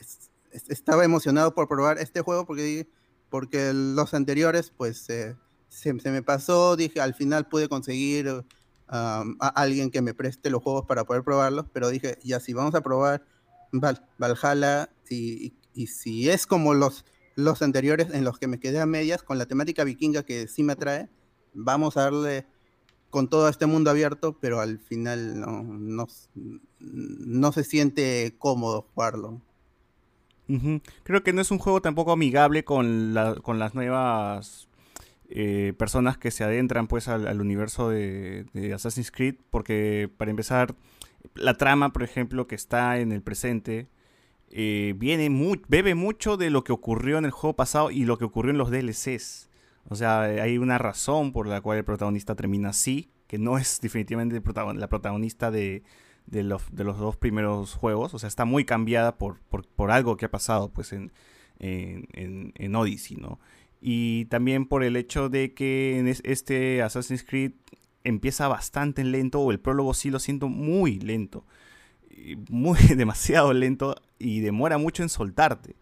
estaba 0.52 1.06
emocionado 1.06 1.54
por 1.54 1.68
probar 1.68 2.00
este 2.00 2.22
juego 2.22 2.46
porque, 2.46 2.90
porque 3.30 3.72
los 3.74 4.14
anteriores 4.14 4.72
pues 4.76 4.98
se, 4.98 5.94
me 5.94 6.22
pasó, 6.22 6.76
dije 6.76 7.02
al 7.02 7.14
final 7.14 7.48
pude 7.48 7.70
conseguir 7.70 8.28
um, 8.30 8.46
a 9.40 9.48
alguien 9.56 9.92
que 9.92 10.02
me 10.02 10.14
preste 10.14 10.50
los 10.50 10.64
juegos 10.64 10.86
para 10.86 11.06
poder 11.06 11.24
probarlos, 11.24 11.66
pero 11.72 11.90
dije 11.90 12.18
ya 12.24 12.40
si 12.40 12.54
vamos 12.54 12.76
a 12.76 12.82
probar 12.82 13.24
Valhalla 13.72 14.90
y 15.10 15.54
si 15.88 16.30
es 16.30 16.48
como 16.48 16.74
los 16.74 17.06
los 17.40 17.62
anteriores 17.62 18.10
en 18.14 18.24
los 18.24 18.38
que 18.38 18.48
me 18.48 18.60
quedé 18.60 18.80
a 18.80 18.86
medias 18.86 19.24
con 19.24 19.38
la 19.38 19.46
temática 19.46 19.84
vikinga 19.84 20.24
que 20.24 20.48
sí 20.48 20.64
me 20.64 20.74
atrae. 20.74 21.10
Vamos 21.54 21.98
a 21.98 22.04
darle 22.04 22.46
con 23.10 23.30
todo 23.30 23.50
este 23.50 23.66
mundo 23.66 23.90
abierto, 23.90 24.38
pero 24.40 24.60
al 24.60 24.80
final 24.80 25.40
no, 25.40 26.08
no, 26.80 27.52
se 27.52 27.64
siente 27.64 28.36
cómodo 28.38 28.88
jugarlo. 28.94 29.42
Creo 31.04 31.24
que 31.24 31.34
no 31.34 31.42
es 31.42 31.52
un 31.52 31.60
juego 31.60 31.82
tampoco 31.82 32.12
amigable 32.12 32.64
con, 32.64 33.14
las 33.14 33.76
nuevas 33.76 34.68
eh, 35.30 35.74
personas 35.78 36.18
que 36.18 36.32
se 36.32 36.44
adentran 36.44 36.88
pues 36.88 37.08
al, 37.08 37.40
universo 37.40 37.90
de, 37.90 38.46
Assassin's 38.74 39.12
Creed, 39.12 39.36
porque 39.52 40.10
para 40.18 40.32
empezar, 40.32 40.76
la 41.36 41.54
trama, 41.56 41.94
por 41.94 42.04
ejemplo, 42.04 42.48
que 42.48 42.56
está 42.56 43.00
en 43.00 43.12
el 43.12 43.22
presente, 43.22 43.88
eh, 44.50 44.96
viene 44.98 45.30
bebe 45.68 45.94
mucho 45.94 46.36
de 46.36 46.50
lo 46.50 46.64
que 46.64 46.72
ocurrió 46.72 47.20
en 47.20 47.26
el 47.26 47.32
juego 47.32 47.56
pasado 47.56 47.92
y 47.92 48.06
lo 48.06 48.18
que 48.18 48.26
ocurrió 48.26 48.52
en 48.52 48.58
los 48.58 48.72
DLCs. 48.72 49.50
O 49.88 49.96
sea, 49.96 50.22
hay 50.22 50.58
una 50.58 50.78
razón 50.78 51.32
por 51.32 51.48
la 51.48 51.62
cual 51.62 51.78
el 51.78 51.86
protagonista 51.86 52.36
termina 52.36 52.70
así, 52.70 53.12
que 53.28 53.38
no 53.38 53.58
es 53.58 53.80
definitivamente 53.82 54.42
la 54.76 54.90
protagonista 54.90 55.52
de, 55.52 55.84
los, 56.32 56.64
dos 56.72 57.18
primeros 57.18 57.74
juegos. 57.74 58.14
O 58.14 58.20
sea, 58.20 58.28
está 58.28 58.46
muy 58.46 58.66
cambiada 58.66 59.18
por, 59.18 59.40
algo 59.90 60.18
que 60.18 60.26
ha 60.26 60.32
pasado 60.32 60.70
pues 60.70 60.94
en, 60.94 61.12
en, 61.60 62.76
Odyssey, 62.76 63.18
¿no? 63.18 63.40
Y 63.82 64.26
también 64.26 64.66
por 64.66 64.84
el 64.84 64.96
hecho 64.96 65.30
de 65.30 65.54
que 65.54 66.00
en 66.00 66.08
este 66.08 66.82
Assassin's 66.82 67.24
Creed 67.24 67.54
empieza 68.04 68.48
bastante 68.48 69.04
lento, 69.04 69.40
o 69.40 69.52
el 69.52 69.60
prólogo 69.60 69.94
sí 69.94 70.10
lo 70.10 70.20
siento 70.20 70.50
muy 70.50 71.00
lento 71.00 71.46
muy 72.50 72.80
demasiado 72.96 73.54
lento 73.54 73.96
y 74.18 74.42
demora 74.42 74.78
mucho 74.78 75.04
en 75.04 75.10
soltarte. 75.10 75.76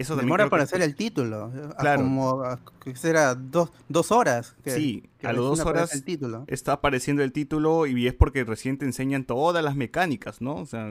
Eso 0.00 0.16
demora 0.16 0.48
para 0.48 0.62
hacer 0.62 0.80
el 0.80 0.94
título. 0.94 1.52
Claro. 1.78 2.02
Como 2.02 2.42
que 2.82 2.96
será 2.96 3.34
dos, 3.34 3.70
dos 3.90 4.10
horas. 4.10 4.56
sí, 4.64 5.02
a 5.22 5.34
las 5.34 5.36
dos 5.36 5.60
horas 5.60 5.94
el 5.94 6.04
título. 6.04 6.44
está 6.46 6.72
apareciendo 6.72 7.22
el 7.22 7.32
título 7.32 7.86
y 7.86 8.06
es 8.06 8.14
porque 8.14 8.44
recién 8.44 8.78
te 8.78 8.86
enseñan 8.86 9.24
todas 9.24 9.62
las 9.62 9.76
mecánicas, 9.76 10.40
¿no? 10.40 10.56
O 10.56 10.64
sea, 10.64 10.90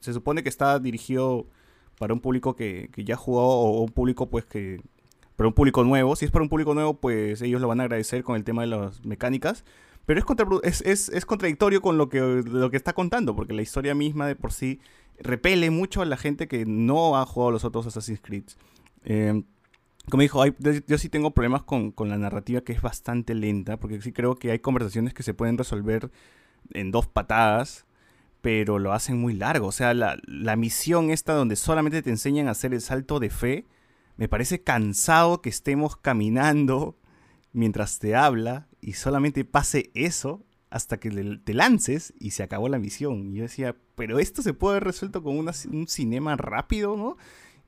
se 0.00 0.14
supone 0.14 0.42
que 0.42 0.48
está 0.48 0.78
dirigido 0.78 1.48
para 1.98 2.14
un 2.14 2.20
público 2.20 2.56
que, 2.56 2.88
que 2.94 3.04
ya 3.04 3.16
jugó 3.16 3.60
o 3.60 3.82
un 3.82 3.90
público 3.90 4.30
pues 4.30 4.46
que... 4.46 4.80
Para 5.36 5.48
un 5.48 5.54
público 5.54 5.84
nuevo. 5.84 6.16
Si 6.16 6.24
es 6.24 6.30
para 6.30 6.42
un 6.42 6.48
público 6.48 6.72
nuevo, 6.72 6.94
pues 6.94 7.42
ellos 7.42 7.60
lo 7.60 7.68
van 7.68 7.80
a 7.80 7.84
agradecer 7.84 8.24
con 8.24 8.36
el 8.36 8.42
tema 8.42 8.62
de 8.62 8.68
las 8.68 9.04
mecánicas. 9.04 9.64
Pero 10.08 10.24
es, 10.62 10.80
es, 10.80 11.10
es, 11.10 11.26
contradictorio 11.26 11.82
con 11.82 11.98
lo 11.98 12.08
que, 12.08 12.18
lo 12.18 12.70
que 12.70 12.78
está 12.78 12.94
contando, 12.94 13.36
porque 13.36 13.52
la 13.52 13.60
historia 13.60 13.94
misma 13.94 14.26
de 14.26 14.36
por 14.36 14.52
sí 14.52 14.80
repele 15.20 15.68
mucho 15.68 16.00
a 16.00 16.06
la 16.06 16.16
gente 16.16 16.48
que 16.48 16.64
no 16.64 17.18
ha 17.18 17.26
jugado 17.26 17.50
los 17.50 17.64
otros 17.64 17.86
Assassin's 17.86 18.22
Creed. 18.22 18.44
Eh, 19.04 19.42
como 20.08 20.22
dijo, 20.22 20.42
yo 20.46 20.96
sí 20.96 21.10
tengo 21.10 21.32
problemas 21.32 21.62
con, 21.62 21.92
la 21.98 22.16
narrativa 22.16 22.62
que 22.62 22.72
es 22.72 22.80
bastante 22.80 23.34
lenta, 23.34 23.76
porque 23.76 24.00
sí 24.00 24.12
creo 24.12 24.36
que 24.36 24.50
hay 24.50 24.60
conversaciones 24.60 25.12
que 25.12 25.22
se 25.22 25.34
pueden 25.34 25.58
resolver 25.58 26.10
en 26.72 26.90
dos 26.90 27.06
patadas, 27.06 27.84
pero 28.40 28.78
lo 28.78 28.94
hacen 28.94 29.20
muy 29.20 29.34
largo. 29.34 29.66
O 29.66 29.72
sea, 29.72 29.92
la, 29.92 30.16
la 30.24 30.56
misión 30.56 31.10
esta 31.10 31.34
donde 31.34 31.54
solamente 31.54 32.00
te 32.00 32.08
enseñan 32.08 32.48
a 32.48 32.52
hacer 32.52 32.72
el 32.72 32.80
salto 32.80 33.20
de 33.20 33.28
fe, 33.28 33.66
me 34.16 34.26
parece 34.26 34.62
cansado 34.62 35.42
que 35.42 35.50
estemos 35.50 35.98
caminando 35.98 36.96
mientras 37.52 37.98
te 37.98 38.16
habla 38.16 38.67
y 38.80 38.94
solamente 38.94 39.44
pase 39.44 39.90
eso 39.94 40.44
hasta 40.70 40.98
que 40.98 41.10
te 41.44 41.54
lances 41.54 42.12
y 42.18 42.32
se 42.32 42.42
acabó 42.42 42.68
la 42.68 42.78
misión. 42.78 43.32
Y 43.32 43.36
yo 43.36 43.42
decía, 43.42 43.76
pero 43.94 44.18
esto 44.18 44.42
se 44.42 44.54
puede 44.54 44.76
haber 44.76 44.84
resuelto 44.84 45.22
con 45.22 45.38
un 45.38 45.88
cinema 45.88 46.36
rápido, 46.36 46.96
¿no? 46.96 47.16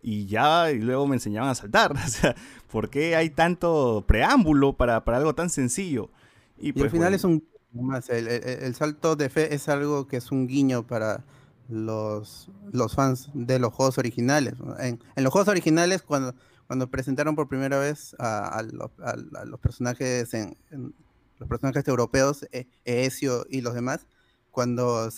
Y 0.03 0.27
ya 0.27 0.71
y 0.71 0.79
luego 0.79 1.07
me 1.07 1.17
enseñaban 1.17 1.51
a 1.51 1.55
saltar. 1.55 1.95
O 2.05 2.09
sea, 2.09 2.35
¿por 2.71 2.91
qué 2.91 3.17
hay 3.17 3.31
tanto 3.31 4.05
preámbulo 4.07 4.77
para, 4.77 5.05
para 5.05 5.19
algo 5.19 5.35
tan 5.35 5.51
sencillo? 5.51 6.11
Y, 6.59 6.69
al 6.69 6.75
pues, 6.75 6.93
final 6.93 7.15
es 7.15 7.25
un... 7.25 7.49
Más, 7.73 8.11
el, 8.11 8.75
salto 8.75 9.15
de 9.15 9.31
fe 9.31 9.55
es 9.55 9.69
algo 9.69 10.09
que 10.09 10.17
es 10.17 10.33
un 10.33 10.49
guiño 10.49 10.85
para, 10.87 11.25
los, 11.71 12.51
los 12.73 12.95
fans 12.95 13.31
de 13.33 13.59
los 13.59 13.73
juegos 13.73 13.97
originales. 13.99 14.55
En, 14.81 14.99
los 15.17 15.33
juegos 15.33 15.49
originales, 15.49 16.03
cuando, 16.03 16.35
cuando 16.71 16.89
presentaron 16.89 17.35
por 17.35 17.49
primera 17.49 17.81
vez 17.81 18.15
a, 18.21 18.63
los 18.63 19.59
personajes 19.59 20.31
los 20.71 21.49
personajes 21.49 21.89
europeos, 21.89 22.47
e, 22.53 22.69
Ezio 22.85 23.45
y 23.51 23.61
los 23.61 23.75
demás, 23.75 24.07
cuando, 24.53 25.11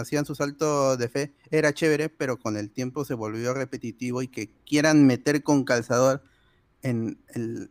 hacían 0.00 0.24
su 0.24 0.34
salto 0.34 0.96
de 0.96 1.10
fe, 1.10 1.34
era 1.50 1.74
chévere, 1.74 2.08
pero 2.08 2.38
con 2.38 2.56
el 2.56 2.70
tiempo 2.70 3.04
se 3.04 3.12
volvió 3.12 3.52
repetitivo 3.52 4.22
y 4.22 4.28
que 4.28 4.48
quieran 4.64 5.06
meter 5.06 5.42
con 5.42 5.64
calzador 5.64 6.22
en 6.80 7.18
el, 7.34 7.70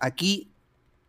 aquí 0.00 0.52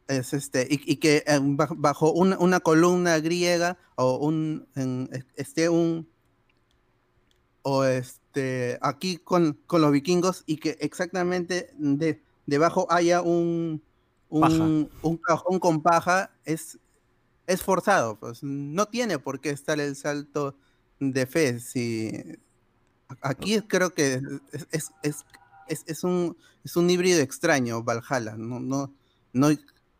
es 0.07 0.33
este, 0.33 0.67
y, 0.71 0.95
que 0.95 1.23
eh, 1.27 1.39
bajo 1.43 2.11
una, 2.11 2.59
columna 2.61 3.19
griega 3.19 3.77
o 3.93 4.17
un, 4.17 4.67
este, 5.35 5.69
un, 5.69 6.09
o 7.71 7.83
este, 7.85 8.79
aquí 8.81 9.17
con, 9.17 9.59
los 9.69 9.91
vikingos 9.91 10.43
y 10.47 10.57
que 10.57 10.75
exactamente 10.79 11.69
de, 11.77 12.19
debajo 12.47 12.87
haya 12.89 13.21
un, 13.21 13.83
un, 14.29 15.17
cajón 15.17 15.59
con 15.59 15.83
paja, 15.83 16.31
es, 16.45 16.79
es 17.45 17.61
forzado, 17.61 18.19
pues 18.19 18.41
no 18.41 18.87
tiene 18.87 19.19
por 19.19 19.39
qué 19.39 19.51
estar 19.51 19.79
el 19.79 19.95
salto 19.95 20.55
de 20.99 21.27
fe. 21.27 21.59
Si, 21.59 22.11
aquí 23.21 23.61
creo 23.61 23.93
que 23.93 24.19
es, 24.71 24.91
es, 25.03 25.25
es, 25.67 26.03
un, 26.03 26.35
es 26.63 26.75
un 26.75 26.89
híbrido 26.89 27.21
extraño, 27.21 27.83
Valhalla, 27.83 28.35
no, 28.35 28.59
no, 28.59 28.91
no, 29.31 29.49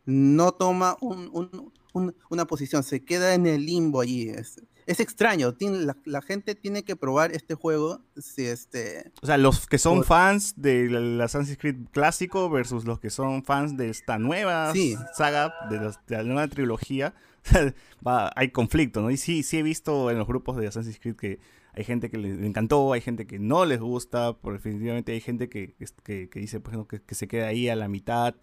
no 0.06 0.52
toma 0.54 0.98
una 1.02 2.46
posición, 2.46 2.82
se 2.82 3.06
queda 3.06 3.36
en 3.36 3.46
el 3.46 3.64
limbo 3.64 4.02
allí. 4.02 4.30
Es, 4.30 4.60
es 4.90 5.00
extraño, 5.00 5.54
tiene, 5.54 5.86
la, 6.04 6.22
gente 6.24 6.56
tiene 6.56 6.84
que 6.84 6.96
probar 6.96 7.32
este 7.32 7.54
juego. 7.54 8.02
Si 8.18 8.44
este, 8.46 9.12
o 9.22 9.28
sea, 9.28 9.38
los 9.38 9.68
que 9.68 9.78
son 9.78 10.04
fans 10.04 10.56
de 10.58 10.90
la, 10.90 11.26
Assassin's 11.26 11.60
Creed 11.60 11.76
clásico 11.92 12.50
versus 12.50 12.86
los 12.86 13.00
que 13.00 13.12
son 13.12 13.44
fans 13.44 13.78
de 13.78 13.92
esta 13.92 14.18
nueva 14.18 14.74
saga, 15.16 15.54
de, 15.70 15.92
la 16.08 16.24
nueva 16.24 16.48
trilogía, 16.48 17.14
hay 18.36 18.50
conflicto, 18.50 19.04
¿no? 19.04 19.12
Y 19.12 19.18
sí, 19.18 19.44
sí 19.44 19.60
he 19.60 19.64
visto 19.64 20.10
en 20.10 20.18
los 20.18 20.28
grupos 20.28 20.58
de 20.58 20.66
Assassin's 20.66 21.00
Creed 21.00 21.16
que 21.18 21.40
hay 21.74 21.84
gente 21.84 22.10
que 22.10 22.18
le 22.18 22.48
encantó, 22.48 22.92
hay 22.92 23.02
gente 23.02 23.28
que 23.28 23.38
no 23.38 23.66
les 23.66 23.80
gusta, 23.80 24.34
por 24.34 24.54
definitivamente 24.54 25.12
hay 25.12 25.22
gente 25.22 25.50
que, 25.50 25.76
que, 26.04 26.28
dice, 26.34 26.60
por 26.62 26.74
ejemplo, 26.74 27.00
que, 27.06 27.14
se 27.16 27.28
queda 27.28 27.46
ahí 27.46 27.70
a 27.70 27.76
la 27.76 27.88
mitad. 27.88 28.34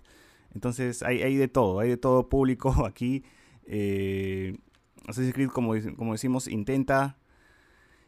Entonces 0.55 1.03
hay, 1.03 1.23
hay 1.23 1.35
de 1.35 1.49
todo, 1.49 1.81
hay 1.81 1.89
de 1.89 1.97
todo 1.97 2.29
público 2.29 2.71
aquí. 2.87 3.25
Eh, 3.67 4.57
Assassin's 5.07 5.35
Creed, 5.35 5.49
como, 5.49 5.75
como 5.97 6.13
decimos, 6.13 6.49
intenta, 6.49 7.19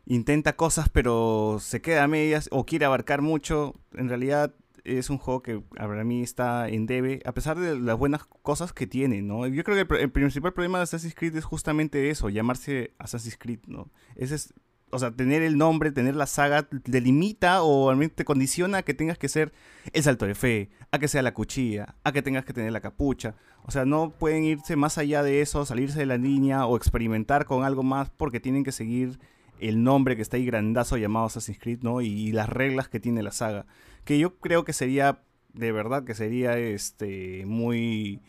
intenta 0.07 0.57
cosas, 0.57 0.89
pero 0.89 1.59
se 1.61 1.81
queda 1.81 2.05
a 2.05 2.09
medias 2.09 2.49
o 2.53 2.67
quiere 2.67 2.85
abarcar 2.85 3.23
mucho. 3.23 3.75
En 3.95 4.09
realidad 4.09 4.55
es 4.85 5.11
un 5.11 5.19
juego 5.19 5.43
que 5.43 5.61
para 5.61 6.05
mí 6.05 6.23
está 6.23 6.69
en 6.69 6.87
debe, 6.87 7.21
a 7.25 7.33
pesar 7.33 7.59
de 7.59 7.79
las 7.79 7.99
buenas 7.99 8.25
cosas 8.25 8.73
que 8.73 8.87
tiene, 8.87 9.23
¿no? 9.23 9.47
Yo 9.47 9.65
creo 9.65 9.87
que 9.87 10.01
el, 10.01 10.11
principal 10.11 10.53
problema 10.53 10.79
de 10.79 10.85
Assassin's 10.85 11.15
Creed 11.15 11.37
es 11.37 11.45
justamente 11.45 12.11
eso, 12.11 12.29
llamarse 12.29 12.95
Assassin's 12.99 13.37
Creed, 13.37 13.61
¿no? 13.67 13.91
Ese 14.17 14.37
es, 14.37 14.55
o 14.91 14.99
sea, 14.99 15.11
tener 15.11 15.43
el 15.43 15.59
nombre, 15.59 15.93
tener 15.93 16.17
la 16.17 16.27
saga, 16.27 16.63
te 16.63 17.01
limita 17.01 17.63
o 17.63 17.89
realmente 17.89 18.17
te 18.17 18.25
condiciona 18.25 18.79
a 18.79 18.83
que 18.83 18.95
tengas 18.95 19.19
que 19.19 19.29
ser 19.29 19.53
el 19.93 20.03
salto 20.03 20.27
de 20.27 20.35
fe, 20.35 20.71
a 20.91 20.99
que 20.99 21.09
sea 21.09 21.23
la 21.23 21.35
cuchilla, 21.35 21.97
a 22.05 22.13
que 22.13 22.23
tengas 22.23 22.45
que 22.45 22.53
tener 22.53 22.73
la 22.73 22.81
capucha. 22.81 23.35
O 23.65 23.71
sea, 23.71 23.85
no 23.85 24.11
pueden 24.11 24.45
irse 24.45 24.77
más 24.77 24.99
allá 24.99 25.23
de 25.23 25.43
eso, 25.43 25.65
salirse 25.67 25.99
de 25.99 26.07
la 26.07 26.17
línea 26.17 26.67
o 26.67 26.77
experimentar 26.77 27.45
con 27.45 27.65
algo 27.65 27.83
más 27.83 28.11
porque 28.11 28.41
tienen 28.41 28.65
que 28.65 28.73
seguir 28.73 29.19
el 29.61 29.83
nombre 29.83 30.17
que 30.17 30.23
está 30.23 30.37
ahí 30.37 30.47
grandazo 30.47 30.97
llamado 30.97 31.27
Assassin's 31.27 31.59
Creed, 31.59 31.81
¿no? 31.83 32.01
Y, 32.01 32.33
las 32.33 32.49
reglas 32.49 32.89
que 32.89 33.01
tiene 33.01 33.23
la 33.23 33.33
saga. 33.33 33.67
Que 34.05 34.19
yo 34.19 34.39
creo 34.39 34.65
que 34.65 34.73
sería, 34.73 35.23
de 35.53 35.73
verdad, 35.73 36.05
que 36.05 36.15
sería 36.15 36.57
este 36.57 37.45
muy, 37.47 38.23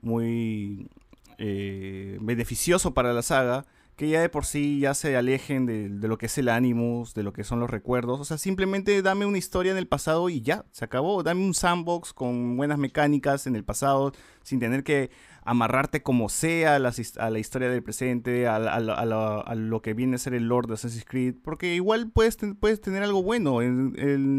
muy 0.00 0.88
eh, 1.38 2.18
beneficioso 2.20 2.94
para 2.94 3.12
la 3.12 3.22
saga 3.22 3.64
que 3.96 4.08
ya 4.08 4.20
de 4.20 4.28
por 4.28 4.44
sí 4.44 4.80
ya 4.80 4.92
se 4.94 5.16
alejen 5.16 5.66
de, 5.66 5.88
lo 5.88 6.18
que 6.18 6.26
es 6.26 6.36
el 6.38 6.48
Animus, 6.48 7.14
de 7.14 7.22
lo 7.22 7.32
que 7.32 7.44
son 7.44 7.60
los 7.60 7.70
recuerdos. 7.70 8.20
O 8.20 8.24
sea, 8.24 8.38
simplemente 8.38 9.00
dame 9.02 9.24
una 9.24 9.38
historia 9.38 9.70
en 9.70 9.78
el 9.78 9.86
pasado 9.86 10.28
y 10.28 10.40
ya, 10.40 10.64
se 10.72 10.84
acabó. 10.84 11.22
Dame 11.22 11.44
un 11.44 11.54
sandbox 11.54 12.12
con 12.12 12.56
buenas 12.56 12.78
mecánicas 12.78 13.46
en 13.46 13.54
el 13.54 13.64
pasado, 13.64 14.12
sin 14.42 14.58
tener 14.58 14.82
que 14.82 15.10
amarrarte 15.44 16.02
como 16.02 16.28
sea 16.28 16.76
a 16.76 16.78
la, 16.78 17.38
historia 17.38 17.68
del 17.68 17.82
presente, 17.82 18.48
a, 18.48 18.58
lo 18.58 19.82
que 19.82 19.94
viene 19.94 20.16
a 20.16 20.18
ser 20.18 20.34
el 20.34 20.48
Lord 20.48 20.66
de 20.66 20.74
Assassin's 20.74 21.04
Creed. 21.04 21.36
Porque 21.44 21.74
igual 21.76 22.10
puedes, 22.10 22.36
puedes 22.58 22.80
tener 22.80 23.04
algo 23.04 23.22
bueno. 23.22 23.62
En, 23.62 23.94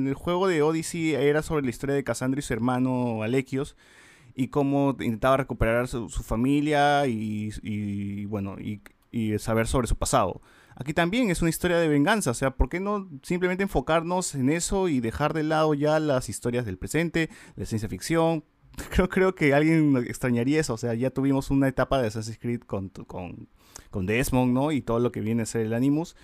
el 0.08 0.16
juego 0.16 0.48
de 0.48 0.64
Odyssey 0.64 1.14
era 1.14 1.42
sobre 1.42 1.64
la 1.64 1.70
historia 1.70 1.96
de 1.96 2.04
Cassandra 2.04 2.40
y 2.40 2.44
su 2.44 2.54
hermano 2.54 3.24
Alequios 3.24 3.78
y 4.36 4.50
cómo 4.50 4.98
intentaba 5.00 5.38
recuperar 5.38 5.88
su, 5.88 6.10
su 6.10 6.22
familia 6.22 7.08
y, 7.08 7.52
y, 7.64 8.26
bueno, 8.26 8.58
y 8.60 8.82
y 9.16 9.40
saber 9.40 9.66
sobre 9.66 9.88
su 9.88 9.96
pasado. 9.96 10.42
Aquí 10.76 10.94
también 10.94 11.32
es 11.32 11.42
una 11.42 11.50
historia 11.50 11.78
de 11.78 11.88
venganza, 11.88 12.32
o 12.32 12.34
sea, 12.34 12.52
¿por 12.52 12.68
qué 12.68 12.82
no 12.82 13.08
simplemente 13.24 13.64
enfocarnos 13.64 14.36
en 14.36 14.50
eso 14.50 14.90
y 14.90 15.00
dejar 15.00 15.34
de 15.34 15.44
lado 15.44 15.74
ya 15.74 16.02
las 16.02 16.28
historias 16.28 16.66
del 16.66 16.78
presente, 16.78 17.30
de 17.56 17.66
ciencia 17.66 17.88
ficción? 17.88 18.44
Creo, 18.90 19.08
creo 19.08 19.36
que 19.36 19.54
alguien 19.54 19.96
extrañaría 20.06 20.60
eso, 20.60 20.74
o 20.74 20.78
sea, 20.78 20.94
ya 20.96 21.10
tuvimos 21.10 21.50
una 21.50 21.70
etapa 21.70 22.02
de 22.02 22.10
Assassin's 22.10 22.38
Creed 22.38 22.60
con, 22.60 22.90
con, 22.90 23.48
con 23.90 24.06
Desmond, 24.06 24.52
¿no? 24.52 24.74
Y 24.74 24.82
todo 24.82 25.00
lo 25.00 25.14
que 25.14 25.22
viene 25.22 25.44
a 25.44 25.46
ser 25.46 25.62
el 25.62 25.74
Animus. 25.74 26.18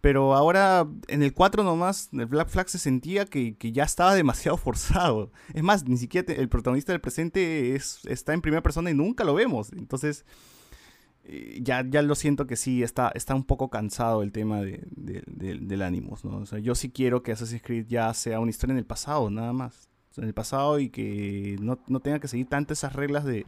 Pero 0.00 0.34
ahora 0.34 0.88
en 1.06 1.22
el 1.22 1.32
4 1.32 1.62
nomás, 1.62 2.08
el 2.12 2.26
Black 2.26 2.48
Flag 2.48 2.68
se 2.68 2.80
sentía 2.80 3.24
que, 3.24 3.56
ya 3.60 3.84
estaba 3.84 4.14
demasiado 4.16 4.56
forzado. 4.56 5.30
Es 5.54 5.62
más, 5.62 5.84
ni 5.84 5.96
siquiera 5.96 6.32
el 6.32 6.48
protagonista 6.48 6.90
del 6.90 7.00
presente 7.00 7.76
es, 7.76 8.00
está 8.06 8.34
en 8.34 8.42
primera 8.42 8.64
persona 8.64 8.90
y 8.90 8.94
nunca 8.94 9.22
lo 9.22 9.32
vemos. 9.32 9.72
Entonces, 9.72 10.24
ya, 11.60 11.84
ya 11.88 12.02
lo 12.02 12.14
siento 12.14 12.46
que 12.46 12.56
sí, 12.56 12.82
está, 12.82 13.10
está 13.14 13.34
un 13.34 13.44
poco 13.44 13.70
cansado 13.70 14.22
el 14.22 14.32
tema 14.32 14.60
de, 14.60 14.82
del 14.96 15.82
Animus, 15.82 16.24
¿no? 16.24 16.38
O 16.38 16.46
sea, 16.46 16.58
yo 16.58 16.74
sí 16.74 16.90
quiero 16.90 17.22
que 17.22 17.32
Assassin's 17.32 17.62
Creed 17.62 17.86
ya 17.88 18.12
sea 18.14 18.40
una 18.40 18.50
historia 18.50 18.72
en 18.72 18.78
el 18.78 18.86
pasado, 18.86 19.30
nada 19.30 19.52
más. 19.52 19.88
en 20.16 20.24
el 20.24 20.34
pasado 20.34 20.78
y 20.78 20.90
que 20.90 21.56
no, 21.60 21.78
no 21.86 22.00
tenga 22.00 22.18
que 22.18 22.28
seguir 22.28 22.48
tanto 22.48 22.72
esas 22.72 22.94
reglas 22.94 23.24
de, 23.24 23.46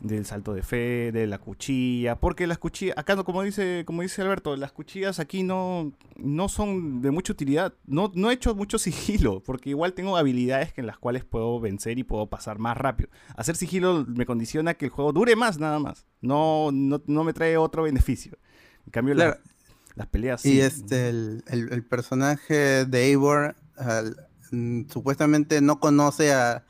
del 0.00 0.26
salto 0.26 0.54
de 0.54 0.62
fe, 0.62 1.10
de 1.12 1.26
la 1.26 1.38
cuchilla, 1.38 2.16
porque 2.16 2.46
las 2.46 2.58
cuchillas, 2.58 2.96
acá 2.98 3.16
no, 3.16 3.24
como 3.24 3.42
dice, 3.42 3.84
como 3.86 4.02
dice 4.02 4.22
Alberto, 4.22 4.56
las 4.56 4.72
cuchillas 4.72 5.18
aquí 5.18 5.42
no, 5.42 5.92
no 6.16 6.48
son 6.48 7.00
de 7.00 7.10
mucha 7.10 7.32
utilidad. 7.32 7.74
No, 7.86 8.12
no 8.14 8.30
he 8.30 8.34
hecho 8.34 8.54
mucho 8.54 8.78
sigilo, 8.78 9.42
porque 9.42 9.70
igual 9.70 9.94
tengo 9.94 10.16
habilidades 10.16 10.72
en 10.76 10.86
las 10.86 10.98
cuales 10.98 11.24
puedo 11.24 11.60
vencer 11.60 11.98
y 11.98 12.04
puedo 12.04 12.26
pasar 12.28 12.58
más 12.58 12.76
rápido. 12.76 13.10
Hacer 13.36 13.56
sigilo 13.56 14.04
me 14.06 14.26
condiciona 14.26 14.74
que 14.74 14.86
el 14.86 14.90
juego 14.90 15.12
dure 15.12 15.36
más, 15.36 15.58
nada 15.58 15.78
más. 15.78 16.06
No, 16.20 16.70
no, 16.72 17.24
me 17.24 17.32
trae 17.32 17.56
otro 17.56 17.84
beneficio. 17.84 18.38
En 18.84 18.90
cambio, 18.90 19.14
las 19.14 20.06
peleas. 20.10 20.44
Y 20.44 20.60
este, 20.60 21.08
el, 21.08 21.84
personaje 21.88 22.84
de 22.84 23.04
Eivor 23.06 23.56
mm, 24.50 24.82
supuestamente 24.88 25.60
no 25.60 25.80
conoce 25.80 26.32
a 26.32 26.64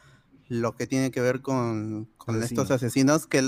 lo 0.49 0.75
que 0.75 0.87
tiene 0.87 1.11
que 1.11 1.21
ver 1.21 1.43
con, 1.43 2.09
estos 2.43 2.71
asesinos, 2.71 3.27
que 3.27 3.43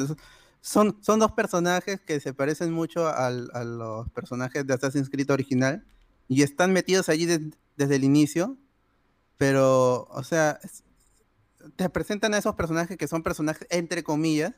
son, 0.61 0.99
son 1.01 1.19
dos 1.19 1.33
personajes 1.33 2.01
que 2.01 2.21
se 2.21 2.35
parecen 2.35 2.73
mucho 2.73 3.07
a 3.09 3.31
los 3.31 4.09
personajes 4.11 4.67
de 4.67 4.75
Assassin's 4.75 5.11
Creed 5.11 5.31
original 5.31 5.85
y 6.29 6.43
están 6.43 6.73
metidos 6.73 7.09
allí 7.09 7.27
desde 7.77 7.97
el 7.97 8.05
inicio, 8.05 8.57
pero, 9.37 10.09
o 10.11 10.23
sea, 10.25 10.59
te 11.77 11.89
presentan 11.89 12.35
a 12.35 12.39
esos 12.39 12.55
personajes 12.55 12.97
que 12.97 13.09
son 13.09 13.23
personajes 13.23 13.67
entre 13.71 14.03
comillas, 14.03 14.55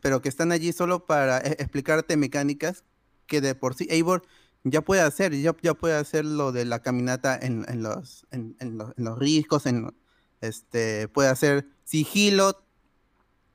pero 0.00 0.22
que 0.22 0.28
están 0.28 0.52
allí 0.52 0.72
solo 0.72 1.06
para 1.06 1.38
e, 1.38 1.52
explicarte 1.58 2.16
mecánicas 2.16 2.84
que 3.26 3.40
de 3.40 3.54
por 3.54 3.74
sí 3.74 3.86
Eivor 3.90 4.22
ya 4.62 4.82
puede 4.82 5.02
hacer, 5.02 5.34
ya, 5.34 5.54
ya 5.62 5.74
puede 5.74 5.94
hacer 5.94 6.24
lo 6.24 6.52
de 6.52 6.64
la 6.64 6.80
caminata 6.80 7.38
en, 7.40 7.64
los, 7.82 8.26
en, 8.30 8.56
los, 8.78 8.94
en 8.96 9.04
los 9.04 9.18
riscos, 9.18 9.66
en, 9.66 9.94
este, 10.46 11.08
puede 11.08 11.28
hacer 11.28 11.66
sigilo, 11.84 12.64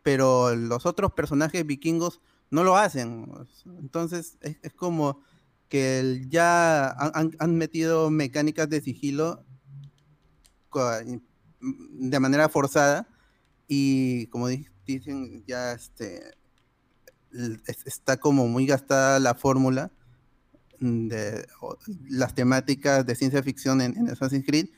pero 0.04 0.56
los 0.56 0.86
otros 0.86 1.14
personajes 1.14 1.66
vikingos 1.66 2.22
no 2.52 2.64
lo 2.64 2.78
hacen. 2.78 3.32
Entonces 3.80 4.38
es, 4.42 4.74
como 4.74 5.22
que 5.68 6.26
ya 6.30 6.90
han, 6.90 7.56
metido 7.56 8.10
mecánicas 8.10 8.70
de 8.70 8.82
sigilo 8.82 9.46
de 11.62 12.20
manera 12.20 12.50
forzada 12.50 13.08
y 13.68 14.28
como 14.28 14.48
dicen 14.86 15.44
ya 15.46 15.74
este 15.74 16.36
está 17.86 18.18
como 18.18 18.48
muy 18.48 18.66
gastada 18.66 19.20
la 19.20 19.36
fórmula 19.36 19.92
de 20.80 21.48
las 22.10 22.34
temáticas 22.34 23.06
de 23.06 23.16
ciencia 23.16 23.44
ficción 23.44 23.82
en, 23.82 23.98
en 23.98 24.10
Assassin's 24.10 24.46
Creed 24.46 24.70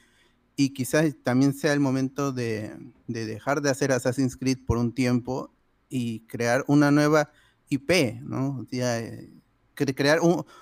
y 0.63 0.69
quizás 0.69 1.15
también 1.23 1.53
sea 1.53 1.73
el 1.73 1.79
momento 1.79 2.31
de, 2.31 2.77
dejar 3.07 3.61
de 3.61 3.71
hacer 3.71 3.91
Assassin's 3.91 4.37
Creed 4.37 4.59
por 4.63 4.77
un 4.77 4.93
tiempo 4.93 5.51
y 5.89 6.19
crear 6.27 6.63
una 6.67 6.91
nueva 6.91 7.31
IP, 7.69 8.21
¿no? 8.21 8.67
Eh, 8.71 9.31
crear 9.73 10.19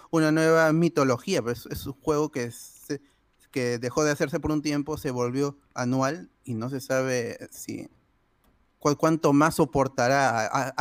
una 0.09 0.31
nueva 0.31 0.71
mitología, 0.71 1.41
pero 1.41 1.51
es, 1.51 1.85
un 1.85 1.93
juego 1.99 2.31
que, 2.31 2.49
que 3.51 3.77
dejó 3.77 4.05
de 4.05 4.11
hacerse 4.11 4.39
por 4.39 4.51
un 4.51 4.61
tiempo, 4.61 4.97
se 4.97 5.11
volvió 5.11 5.57
anual 5.73 6.29
y 6.45 6.53
no 6.53 6.69
se 6.69 6.79
sabe 6.79 7.49
si 7.51 7.89
cuánto 8.79 9.33
más 9.33 9.55
soportará. 9.55 10.73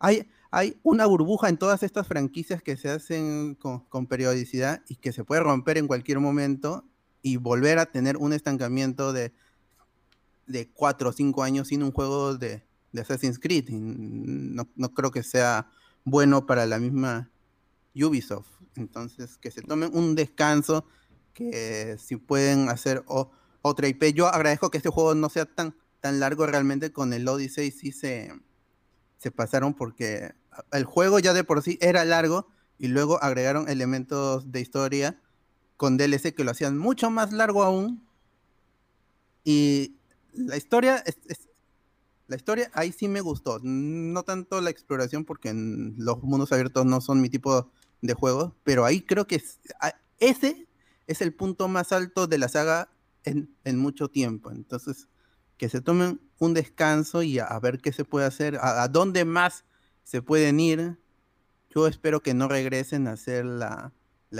Hay, 0.00 0.28
hay, 0.50 0.76
una 0.82 1.06
burbuja 1.06 1.48
en 1.48 1.56
todas 1.56 1.84
estas 1.84 2.08
franquicias 2.08 2.64
que 2.64 2.76
se 2.76 2.90
hacen 2.90 3.54
con, 3.54 4.06
periodicidad 4.08 4.82
y 4.88 4.96
que 4.96 5.12
se 5.12 5.22
puede 5.22 5.40
romper 5.40 5.78
en 5.78 5.86
cualquier 5.86 6.18
momento 6.18 6.84
y 7.22 7.36
volver 7.36 7.78
a 7.78 7.86
tener 7.86 8.16
un 8.16 8.32
estancamiento 8.32 9.12
de, 9.12 9.32
de 10.46 10.68
cuatro 10.70 11.10
o 11.10 11.12
cinco 11.12 11.42
años 11.42 11.68
sin 11.68 11.82
un 11.82 11.92
juego 11.92 12.36
de, 12.36 12.64
de 12.92 13.00
Assassin's 13.00 13.38
Creed. 13.38 13.68
no, 13.70 14.66
creo 14.94 15.10
que 15.10 15.22
sea 15.22 15.70
bueno 16.04 16.46
para 16.46 16.66
la 16.66 16.78
misma 16.78 17.30
Ubisoft. 17.94 18.48
Entonces, 18.76 19.38
que 19.38 19.50
se 19.50 19.62
tomen 19.62 19.90
un 19.92 20.14
descanso, 20.14 20.84
que 21.34 21.96
si 21.98 22.16
pueden 22.16 22.68
hacer 22.68 23.04
otra 23.62 23.88
IP. 23.88 24.14
Yo 24.14 24.26
agradezco 24.28 24.70
que 24.70 24.78
este 24.78 24.90
juego 24.90 25.14
no 25.14 25.28
sea 25.28 25.46
tan, 25.46 25.74
tan 26.00 26.20
largo 26.20 26.46
realmente 26.46 26.92
con 26.92 27.12
el 27.12 27.26
Odyssey, 27.28 27.70
sí 27.70 27.92
se, 27.92 28.32
se 29.18 29.30
pasaron 29.30 29.74
porque 29.74 30.34
el 30.72 30.84
juego 30.84 31.18
ya 31.18 31.34
de 31.34 31.44
por 31.44 31.62
sí 31.62 31.78
era 31.80 32.04
largo 32.04 32.48
y 32.78 32.88
luego 32.88 33.22
agregaron 33.22 33.68
elementos 33.68 34.50
de 34.52 34.60
historia 34.60 35.20
con 35.78 35.96
DLC 35.96 36.34
que 36.34 36.44
lo 36.44 36.50
hacían 36.50 36.76
mucho 36.76 37.10
más 37.10 37.32
largo 37.32 37.62
aún. 37.62 38.06
Y 39.44 39.94
la 40.34 40.58
historia 40.58 41.02
es, 41.06 41.16
la 42.26 42.36
historia 42.36 42.70
ahí 42.74 42.92
sí 42.92 43.08
me 43.08 43.22
gustó. 43.22 43.58
No 43.62 44.22
tanto 44.22 44.60
la 44.60 44.68
exploración, 44.68 45.24
porque 45.24 45.54
los 45.54 46.22
mundos 46.22 46.52
abiertos 46.52 46.84
no 46.84 47.00
son 47.00 47.22
mi 47.22 47.30
tipo 47.30 47.70
de 48.02 48.12
juego, 48.12 48.54
pero 48.64 48.84
ahí 48.84 49.00
creo 49.00 49.26
que 49.26 49.42
ese 50.20 50.68
es 51.06 51.22
el 51.22 51.32
punto 51.32 51.68
más 51.68 51.90
alto 51.92 52.26
de 52.26 52.38
la 52.38 52.48
saga 52.48 52.90
en, 53.24 53.78
mucho 53.78 54.08
tiempo. 54.08 54.50
Entonces, 54.50 55.08
que 55.56 55.68
se 55.68 55.80
tomen 55.80 56.20
un 56.38 56.54
descanso 56.54 57.22
y 57.22 57.38
a, 57.38 57.58
ver 57.60 57.78
qué 57.78 57.92
se 57.92 58.04
puede 58.04 58.26
hacer, 58.26 58.58
a, 58.60 58.86
dónde 58.88 59.24
más 59.24 59.64
se 60.04 60.22
pueden 60.22 60.60
ir. 60.60 60.98
Yo 61.74 61.86
espero 61.86 62.20
que 62.20 62.34
no 62.34 62.48
regresen 62.48 63.08
a 63.08 63.12
hacer 63.12 63.44
la, 63.44 63.92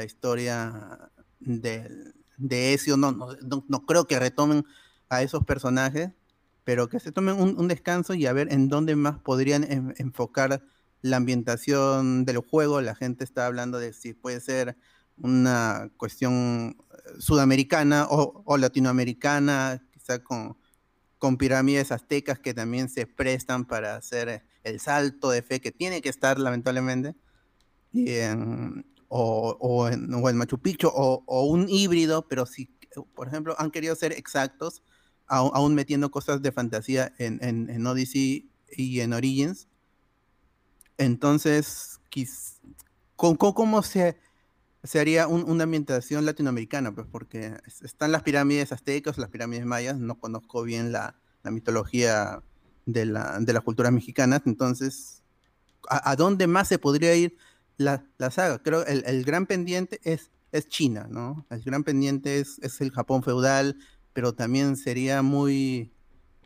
historia 0.05 1.11
de, 1.41 1.89
de 2.37 2.75
Ezio. 2.75 2.97
no, 2.97 3.13
no 3.13 3.87
creo 3.87 4.07
que 4.07 4.19
retomen 4.19 4.65
a 5.09 5.23
esos 5.23 5.45
personajes 5.45 6.11
pero 6.69 6.91
que 6.91 7.01
se 7.01 7.13
tomen 7.13 7.41
un, 7.41 7.67
descanso 7.67 8.13
y 8.13 8.27
a 8.27 8.33
ver 8.35 8.53
en 8.53 8.69
dónde 8.69 8.95
más 8.95 9.19
podrían 9.19 9.95
enfocar 9.97 10.63
la 11.01 11.17
ambientación 11.17 12.27
del 12.27 12.37
juego. 12.41 12.83
La 12.83 12.95
gente 12.95 13.25
está 13.25 13.47
hablando 13.47 13.79
de 13.79 13.95
si 13.95 14.13
puede 14.13 14.39
ser 14.39 14.77
una 15.17 15.91
cuestión 15.97 16.77
eh, 16.77 17.21
sudamericana 17.21 18.07
o, 18.11 18.59
latinoamericana, 18.59 19.83
quizá 19.93 20.23
con, 20.23 20.59
con 21.17 21.39
pirámides 21.39 21.91
aztecas 21.91 22.39
que 22.39 22.53
también 22.53 22.91
se 22.91 23.07
prestan 23.07 23.65
para 23.65 23.97
hacer 23.97 24.45
el 24.63 24.79
salto 24.79 25.31
de 25.31 25.41
fe 25.41 25.63
que 25.63 25.73
tiene 25.73 26.03
que 26.03 26.11
estar 26.11 26.39
lamentablemente, 26.39 27.15
o, 29.09 29.57
o, 29.61 29.89
en, 29.89 30.13
o, 30.13 30.21
Machu 30.21 30.59
Picchu, 30.59 30.89
o, 30.89 31.23
o, 31.27 31.47
un 31.47 31.69
híbrido, 31.69 32.27
pero 32.29 32.47
si, 32.47 32.67
por 33.15 33.29
ejemplo, 33.29 33.55
han 33.59 33.71
querido 33.71 33.95
ser 33.95 34.13
exactos, 34.13 34.83
aún 35.29 35.75
metiendo 35.75 36.11
cosas 36.11 36.41
de 36.43 36.53
fantasía 36.53 37.13
en, 37.19 37.39
en, 37.43 37.87
Odyssey 37.87 38.51
y 38.71 39.01
en 39.01 39.13
Origins. 39.13 39.69
Entonces, 40.97 42.01
¿cómo, 43.17 43.83
se, 43.83 44.19
se 44.83 45.01
haría 45.01 45.29
una 45.29 45.65
ambientación 45.65 46.25
latinoamericana? 46.25 46.95
Pues 46.95 47.07
porque 47.11 47.55
están 47.83 48.11
las 48.11 48.23
pirámides 48.23 48.73
aztecas, 48.73 49.19
las 49.19 49.29
pirámides 49.29 49.67
mayas, 49.67 49.99
no 49.99 50.19
conozco 50.19 50.63
bien 50.63 50.93
la, 50.93 51.15
mitología 51.45 52.43
de, 52.85 53.07
la, 53.07 53.39
de 53.41 53.53
las 53.55 53.63
culturas 53.63 53.93
mexicanas, 53.93 54.43
entonces, 54.45 55.23
¿a, 55.89 56.15
dónde 56.17 56.47
más 56.47 56.69
se 56.69 56.79
podría 56.79 57.15
ir 57.15 57.37
la, 57.79 58.05
saga? 58.31 58.63
Creo 58.63 58.85
el, 58.85 59.03
el 59.07 59.25
gran 59.25 59.47
pendiente 59.47 60.01
es, 60.05 60.31
es 60.53 60.69
China, 60.69 61.07
¿no? 61.11 61.47
El 61.51 61.63
gran 61.63 61.85
pendiente 61.85 62.39
es, 62.39 62.59
es 62.59 62.81
el 62.81 62.91
Japón 62.91 63.23
feudal, 63.23 63.79
pero 64.13 64.35
también 64.35 64.77
sería 64.77 65.23
muy 65.23 65.93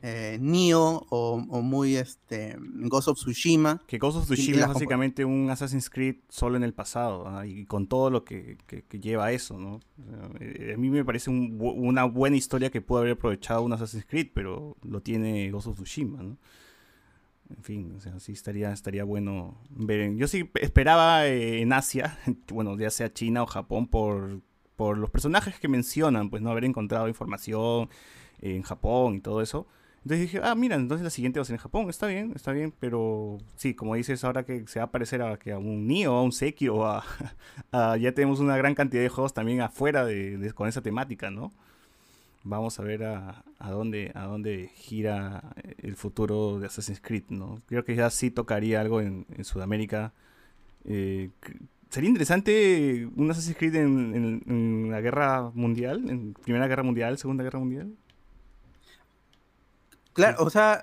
eh, 0.05 0.37
Nioh 0.41 1.07
o, 1.11 1.39
muy 1.39 1.97
este, 1.97 2.57
Ghost 2.59 3.09
of 3.09 3.19
Tsushima. 3.19 3.81
Que 3.87 3.99
Ghost 3.99 4.19
of 4.19 4.25
Tsushima 4.25 4.63
es 4.63 4.69
básicamente 4.69 5.25
un 5.25 5.49
Assassin's 5.49 5.89
Creed 5.89 6.17
solo 6.29 6.57
en 6.57 6.65
el 6.65 6.75
pasado 6.75 7.45
y 7.45 7.67
con 7.67 7.87
todo 7.87 8.11
lo 8.11 8.25
que, 8.25 8.59
lleva 9.01 9.31
eso, 9.31 9.59
¿no? 9.59 9.81
Eh, 10.41 10.73
a 10.75 10.77
mí 10.77 10.91
me 10.91 11.05
parece 11.05 11.31
una 11.31 12.05
buena 12.05 12.37
historia 12.37 12.71
que 12.71 12.81
pudo 12.81 12.99
haber 12.99 13.13
aprovechado 13.13 13.63
un 13.63 13.73
Assassin's 13.73 14.05
Creed, 14.05 14.31
pero 14.35 14.77
lo 14.83 15.01
tiene 15.01 15.51
Ghost 15.53 15.69
of 15.69 15.77
Tsushima, 15.77 16.23
¿no? 16.23 16.37
En 17.57 17.63
fin, 17.63 17.95
o 17.97 18.01
sea, 18.01 18.19
sí 18.21 18.33
estaría, 18.33 18.73
estaría 18.73 19.05
bueno 19.05 19.59
ver. 19.71 20.15
Yo 20.17 20.27
sí 20.29 20.51
esperaba 20.61 21.27
eh, 21.27 21.61
en 21.61 21.73
Asia, 21.73 22.19
bueno, 22.49 22.79
ya 22.79 22.91
sea 22.91 23.13
China 23.13 23.43
o 23.43 23.47
Japón, 23.47 23.87
por 23.87 24.43
por 24.77 24.99
los 24.99 25.11
personajes 25.11 25.61
que 25.61 25.69
mencionan, 25.69 26.31
pues 26.31 26.43
no 26.43 26.51
haber 26.51 26.65
encontrado 26.65 27.09
información 27.09 27.89
en 28.41 28.63
Japón 28.63 29.15
y 29.15 29.21
todo 29.21 29.41
eso. 29.41 29.67
Entonces 29.99 30.21
dije, 30.23 30.41
ah, 30.43 30.57
mira, 30.57 30.75
entonces 30.75 31.05
la 31.05 31.11
siguiente 31.11 31.39
va 31.39 31.43
a 31.43 31.45
ser 31.45 31.55
en 31.55 31.61
Japón, 31.61 31.89
está 31.89 32.09
bien, 32.09 32.33
está 32.35 32.51
bien, 32.51 32.75
pero 32.81 33.39
sí, 33.55 33.75
como 33.75 33.95
dices, 33.95 34.25
ahora 34.25 34.45
que 34.45 34.67
se 34.67 34.81
va 34.81 34.87
a 34.87 34.91
parecer 34.91 35.23
a, 35.23 35.39
que 35.39 35.53
a 35.53 35.59
un 35.59 35.87
Nioh, 35.87 36.13
a 36.13 36.23
un 36.23 36.33
Sekiro, 36.33 36.85
a, 37.73 37.97
ya 37.97 38.13
tenemos 38.13 38.41
una 38.41 38.57
gran 38.57 38.75
cantidad 38.75 39.03
de 39.03 39.09
juegos 39.09 39.33
también 39.35 39.61
afuera 39.61 40.05
de, 40.05 40.53
con 40.55 40.69
esa 40.69 40.83
temática, 40.83 41.31
¿no? 41.31 41.53
Vamos 42.45 42.81
a 42.81 42.83
ver 42.83 43.05
a, 43.05 43.45
dónde, 43.61 44.11
a 44.15 44.25
dónde 44.25 44.71
gira 44.75 45.55
el 45.79 45.95
futuro 45.95 46.59
de 46.59 46.67
Assassin's 46.67 47.01
Creed, 47.01 47.25
¿no? 47.29 47.63
Creo 47.67 47.85
que 47.85 47.95
ya 47.95 48.11
sí 48.11 48.31
tocaría 48.31 48.81
algo 48.81 49.01
en, 49.01 49.27
Sudamérica. 49.45 50.13
Eh, 50.85 51.31
sería 51.89 52.11
interesante 52.11 53.09
un 53.15 53.31
Assassin's 53.31 53.57
Creed 53.57 53.77
en, 53.77 54.91
la 54.91 55.01
guerra 55.01 55.51
mundial, 55.55 56.09
en 56.09 56.35
Primera 56.35 56.67
Guerra 56.67 56.83
Mundial, 56.83 57.17
Segunda 57.19 57.45
Guerra 57.45 57.61
Mundial. 57.61 57.95
Claro, 60.13 60.45
o 60.45 60.51
sea, 60.51 60.83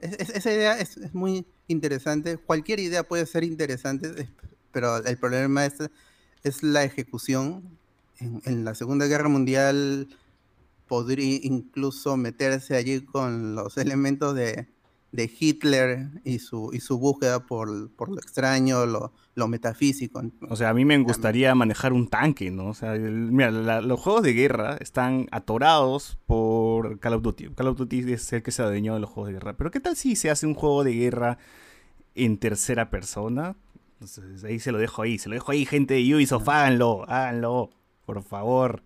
esa 0.00 0.52
idea 0.52 0.78
es, 0.78 1.14
muy 1.14 1.46
interesante. 1.68 2.36
Cualquier 2.36 2.80
idea 2.80 3.02
puede 3.02 3.26
ser 3.26 3.44
interesante, 3.44 4.28
pero 4.72 4.98
el 4.98 5.16
problema 5.16 5.64
es, 5.64 5.78
es 6.44 6.62
la 6.62 6.84
ejecución. 6.84 7.78
En, 8.18 8.64
la 8.64 8.74
Segunda 8.74 9.06
Guerra 9.06 9.28
Mundial 9.28 10.08
podría 10.86 11.40
incluso 11.42 12.16
meterse 12.16 12.76
allí 12.76 13.00
con 13.04 13.54
los 13.54 13.76
elementos 13.78 14.34
de, 14.34 14.68
de 15.12 15.30
Hitler 15.38 16.08
y 16.24 16.38
su, 16.38 16.70
y 16.72 16.80
su 16.80 16.98
búsqueda 16.98 17.40
por, 17.40 17.68
lo 17.68 18.18
extraño, 18.18 18.86
lo, 18.86 19.48
metafísico. 19.48 20.22
O 20.48 20.56
sea, 20.56 20.70
a 20.70 20.74
mí 20.74 20.84
me 20.84 20.98
gustaría 20.98 21.54
manejar 21.54 21.92
un 21.92 22.08
tanque, 22.08 22.50
¿no? 22.50 22.68
O 22.68 22.74
sea, 22.74 22.92
mira, 22.94 23.50
los 23.50 24.00
juegos 24.00 24.22
de 24.22 24.32
guerra 24.32 24.76
están 24.80 25.26
atorados 25.30 26.18
por 26.26 26.98
Call 27.00 27.14
of 27.14 27.22
Duty. 27.22 27.50
Call 27.50 27.68
of 27.68 27.78
Duty 27.78 28.12
es 28.12 28.32
el 28.32 28.42
que 28.42 28.50
se 28.50 28.62
adueñó 28.62 28.94
de 28.94 29.00
los 29.00 29.10
juegos 29.10 29.28
de 29.28 29.34
guerra. 29.34 29.56
Pero 29.56 29.70
¿qué 29.70 29.80
tal 29.80 29.96
si 29.96 30.16
se 30.16 30.30
hace 30.30 30.46
un 30.46 30.54
juego 30.54 30.84
de 30.84 30.92
guerra 30.92 31.38
en 32.14 32.38
tercera 32.38 32.90
persona? 32.90 33.56
Entonces, 33.94 34.44
ahí 34.44 34.58
se 34.58 34.72
lo 34.72 34.78
dejo 34.78 35.02
ahí, 35.02 35.18
se 35.18 35.30
lo 35.30 35.34
dejo 35.34 35.52
ahí, 35.52 35.64
gente 35.64 35.94
de 35.94 36.14
Ubisoft, 36.14 36.48
háganlo, 36.48 37.04
háganlo, 37.08 37.70
por 38.04 38.22
favor 38.22 38.82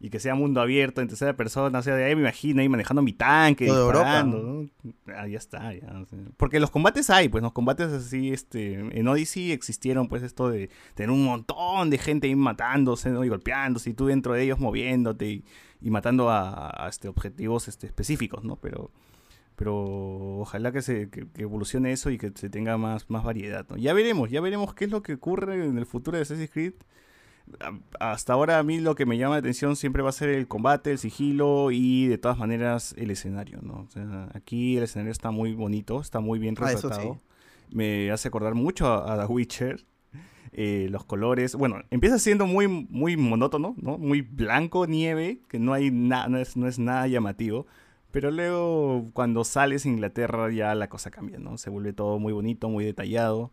y 0.00 0.10
que 0.10 0.20
sea 0.20 0.34
mundo 0.34 0.60
abierto 0.60 1.00
en 1.00 1.08
tercera 1.08 1.34
persona, 1.34 1.80
o 1.80 1.82
sea, 1.82 1.96
de 1.96 2.04
ahí 2.04 2.14
me 2.14 2.22
imagino 2.22 2.60
ahí 2.60 2.68
manejando 2.68 3.02
mi 3.02 3.12
tanque, 3.12 3.64
disparando, 3.64 4.68
Ah, 5.06 5.26
ya 5.26 5.38
está, 5.38 5.74
ya. 5.74 6.04
Porque 6.36 6.60
los 6.60 6.70
combates 6.70 7.10
hay, 7.10 7.28
pues 7.28 7.42
los 7.42 7.52
combates 7.52 7.88
así, 7.88 8.32
este, 8.32 8.74
en 8.74 9.08
Odyssey 9.08 9.50
existieron 9.50 10.06
pues 10.08 10.22
esto 10.22 10.50
de 10.50 10.70
tener 10.94 11.10
un 11.10 11.24
montón 11.24 11.90
de 11.90 11.98
gente 11.98 12.28
ahí 12.28 12.36
matándose, 12.36 13.10
¿no? 13.10 13.24
Y 13.24 13.28
golpeándose, 13.28 13.90
y 13.90 13.94
tú 13.94 14.06
dentro 14.06 14.34
de 14.34 14.44
ellos 14.44 14.60
moviéndote 14.60 15.42
y, 15.80 15.90
matando 15.90 16.30
a, 16.30 16.86
este, 16.88 17.08
objetivos 17.08 17.66
este, 17.66 17.88
específicos, 17.88 18.44
¿no? 18.44 18.54
Pero, 18.56 18.92
pero 19.56 20.38
ojalá 20.38 20.70
que 20.70 20.82
se 20.82 21.10
que, 21.10 21.26
evolucione 21.38 21.90
eso 21.90 22.10
y 22.10 22.18
que 22.18 22.30
se 22.36 22.50
tenga 22.50 22.76
más, 22.78 23.10
más 23.10 23.24
variedad, 23.24 23.66
¿no? 23.68 23.76
Ya 23.76 23.94
veremos, 23.94 24.30
ya 24.30 24.40
veremos 24.40 24.74
qué 24.74 24.84
es 24.84 24.92
lo 24.92 25.02
que 25.02 25.14
ocurre 25.14 25.64
en 25.64 25.76
el 25.76 25.86
futuro 25.86 26.16
de 26.16 26.22
Assassin's 26.22 26.50
Creed 26.50 26.74
hasta 28.00 28.32
ahora 28.32 28.58
a 28.58 28.62
mí 28.62 28.78
lo 28.78 28.94
que 28.94 29.06
me 29.06 29.18
llama 29.18 29.34
la 29.34 29.40
atención 29.40 29.76
siempre 29.76 30.02
va 30.02 30.10
a 30.10 30.12
ser 30.12 30.28
el 30.28 30.48
combate, 30.48 30.90
el 30.90 30.98
sigilo 30.98 31.70
y 31.70 32.06
de 32.06 32.18
todas 32.18 32.38
maneras 32.38 32.94
el 32.98 33.10
escenario, 33.10 33.60
¿no? 33.62 33.88
aquí 34.34 34.76
el 34.76 34.84
escenario 34.84 35.12
está 35.12 35.30
muy 35.30 35.54
bonito, 35.54 36.00
está 36.00 36.20
muy 36.20 36.38
bien 36.38 36.54
ah, 36.58 36.66
retratado. 36.66 37.18
Me 37.70 38.10
hace 38.10 38.28
acordar 38.28 38.54
mucho 38.54 38.86
a, 38.86 39.18
The 39.18 39.26
Witcher. 39.26 39.84
Eh, 40.52 40.88
los 40.90 41.04
colores, 41.04 41.54
bueno, 41.54 41.82
empieza 41.90 42.18
siendo 42.18 42.46
muy, 42.46 42.66
muy 42.66 43.18
monótono, 43.18 43.74
¿no? 43.76 43.98
Muy 43.98 44.22
blanco, 44.22 44.86
nieve, 44.86 45.42
que 45.46 45.58
no 45.58 45.74
hay 45.74 45.90
nada, 45.90 46.28
no 46.28 46.38
es, 46.38 46.56
no 46.56 46.66
es 46.66 46.78
nada 46.78 47.06
llamativo. 47.06 47.66
Pero 48.10 48.30
luego 48.30 49.04
cuando 49.12 49.44
sales 49.44 49.84
a 49.84 49.88
Inglaterra 49.88 50.50
ya 50.50 50.74
la 50.74 50.88
cosa 50.88 51.10
cambia, 51.10 51.38
¿no? 51.38 51.58
Se 51.58 51.68
vuelve 51.68 51.92
todo 51.92 52.18
muy 52.18 52.32
bonito, 52.32 52.70
muy 52.70 52.84
detallado. 52.84 53.52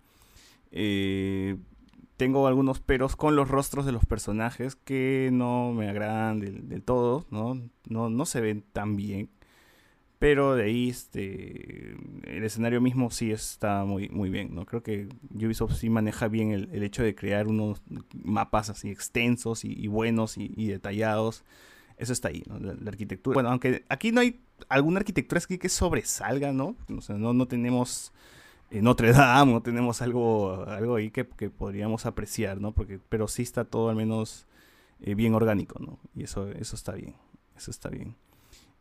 Eh, 0.71 1.58
tengo 2.17 2.47
algunos 2.47 2.80
peros 2.80 3.15
con 3.15 3.36
los 3.36 3.49
rostros 3.49 3.86
de 3.86 3.91
los 3.91 4.06
personajes 4.06 4.75
que 4.75 5.30
no 5.34 5.73
me 5.73 5.89
agradan 5.89 6.39
del, 6.39 6.82
todo, 6.84 7.25
¿no? 7.30 7.62
¿no? 7.88 8.10
No 8.10 8.25
se 8.25 8.41
ven 8.41 8.63
tan 8.73 8.95
bien. 8.95 9.30
Pero 10.17 10.56
de 10.56 10.63
ahí 10.63 10.89
este, 10.89 11.95
el 12.23 12.43
escenario 12.43 12.80
mismo 12.80 13.12
sí 13.12 13.32
está 13.32 13.84
muy, 13.84 14.08
muy 14.10 14.30
bien, 14.30 14.56
¿no? 14.56 14.65
Creo 14.65 14.82
que 14.82 15.10
Ubisoft 15.34 15.75
sí 15.75 15.89
maneja 15.89 16.30
bien 16.30 16.51
el, 16.51 16.84
hecho 16.84 17.04
de 17.04 17.15
crear 17.15 17.47
unos 17.47 17.82
mapas 18.13 18.69
así 18.69 18.89
extensos 18.89 19.65
y, 19.65 19.88
buenos 19.88 20.38
y, 20.38 20.67
detallados. 20.67 21.43
Eso 21.97 22.13
está 22.13 22.30
ahí, 22.30 22.43
¿no? 22.47 22.60
La, 22.60 22.89
arquitectura. 22.89 23.34
Bueno, 23.34 23.49
aunque 23.49 23.84
aquí 23.89 24.13
no 24.13 24.21
hay 24.21 24.39
alguna 24.69 24.99
arquitectura 24.99 25.41
que 25.41 25.69
sobresalga, 25.69 26.54
¿no? 26.54 26.78
O 26.97 27.01
sea, 27.01 27.17
no, 27.17 27.34
no 27.34 27.47
tenemos 27.47 28.13
eh, 28.71 28.82
Notre 28.82 29.12
Dame, 29.12 29.54
no 29.54 29.62
tenemos 29.62 30.01
algo, 30.01 30.65
algo 30.65 30.95
ahí 30.95 31.12
que, 31.12 31.25
podríamos 31.25 32.06
apreciar, 32.06 32.60
¿no? 32.60 32.73
Porque, 32.73 32.99
pero 33.10 33.28
sí 33.28 33.43
está 33.43 33.65
todo 33.65 33.89
al 33.89 33.95
menos 33.95 34.47
eh, 35.01 35.15
bien 35.15 35.34
orgánico, 35.34 35.80
¿no? 35.80 35.99
Y 36.15 36.23
eso, 36.23 36.49
eso 36.51 36.75
está 36.75 36.93
bien, 36.93 37.15
eso 37.56 37.71
está 37.71 37.89
bien. 37.89 38.15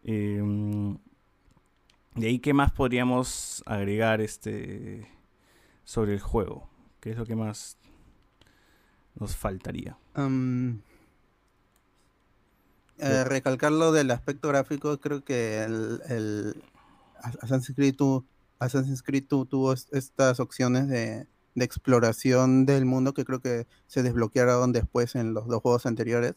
Eh, 0.04 0.42
de 2.14 2.28
ahí, 2.28 2.38
¿qué 2.38 2.54
más 2.54 2.70
podríamos 2.72 3.62
agregar 3.66 4.20
este 4.20 5.08
sobre 5.84 6.14
el 6.14 6.20
juego? 6.20 6.68
¿Qué 7.00 7.10
es 7.10 7.18
lo 7.18 7.26
que 7.26 7.36
más 7.36 7.76
nos 9.16 9.36
faltaría? 9.36 9.98
Eh, 12.98 13.24
recalcar 13.24 13.72
lo 13.72 13.90
del 13.92 14.10
aspecto 14.12 14.48
gráfico, 14.48 14.98
creo 15.00 15.24
que 15.24 15.64
el, 15.64 16.00
el 16.08 16.62
Assassin's 17.20 17.74
Creed, 17.74 17.96
Assassin's 18.64 19.02
Creed 19.02 19.24
tuvo 19.26 19.72
estas 19.72 20.40
opciones 20.40 20.88
de, 20.88 21.26
exploración 21.56 22.66
del 22.66 22.84
mundo 22.84 23.14
que 23.14 23.24
creo 23.24 23.40
que 23.40 23.66
se 23.86 24.02
desbloquearon 24.02 24.72
después 24.72 25.14
en 25.14 25.34
los 25.34 25.46
dos 25.46 25.62
juegos 25.62 25.86
anteriores. 25.86 26.34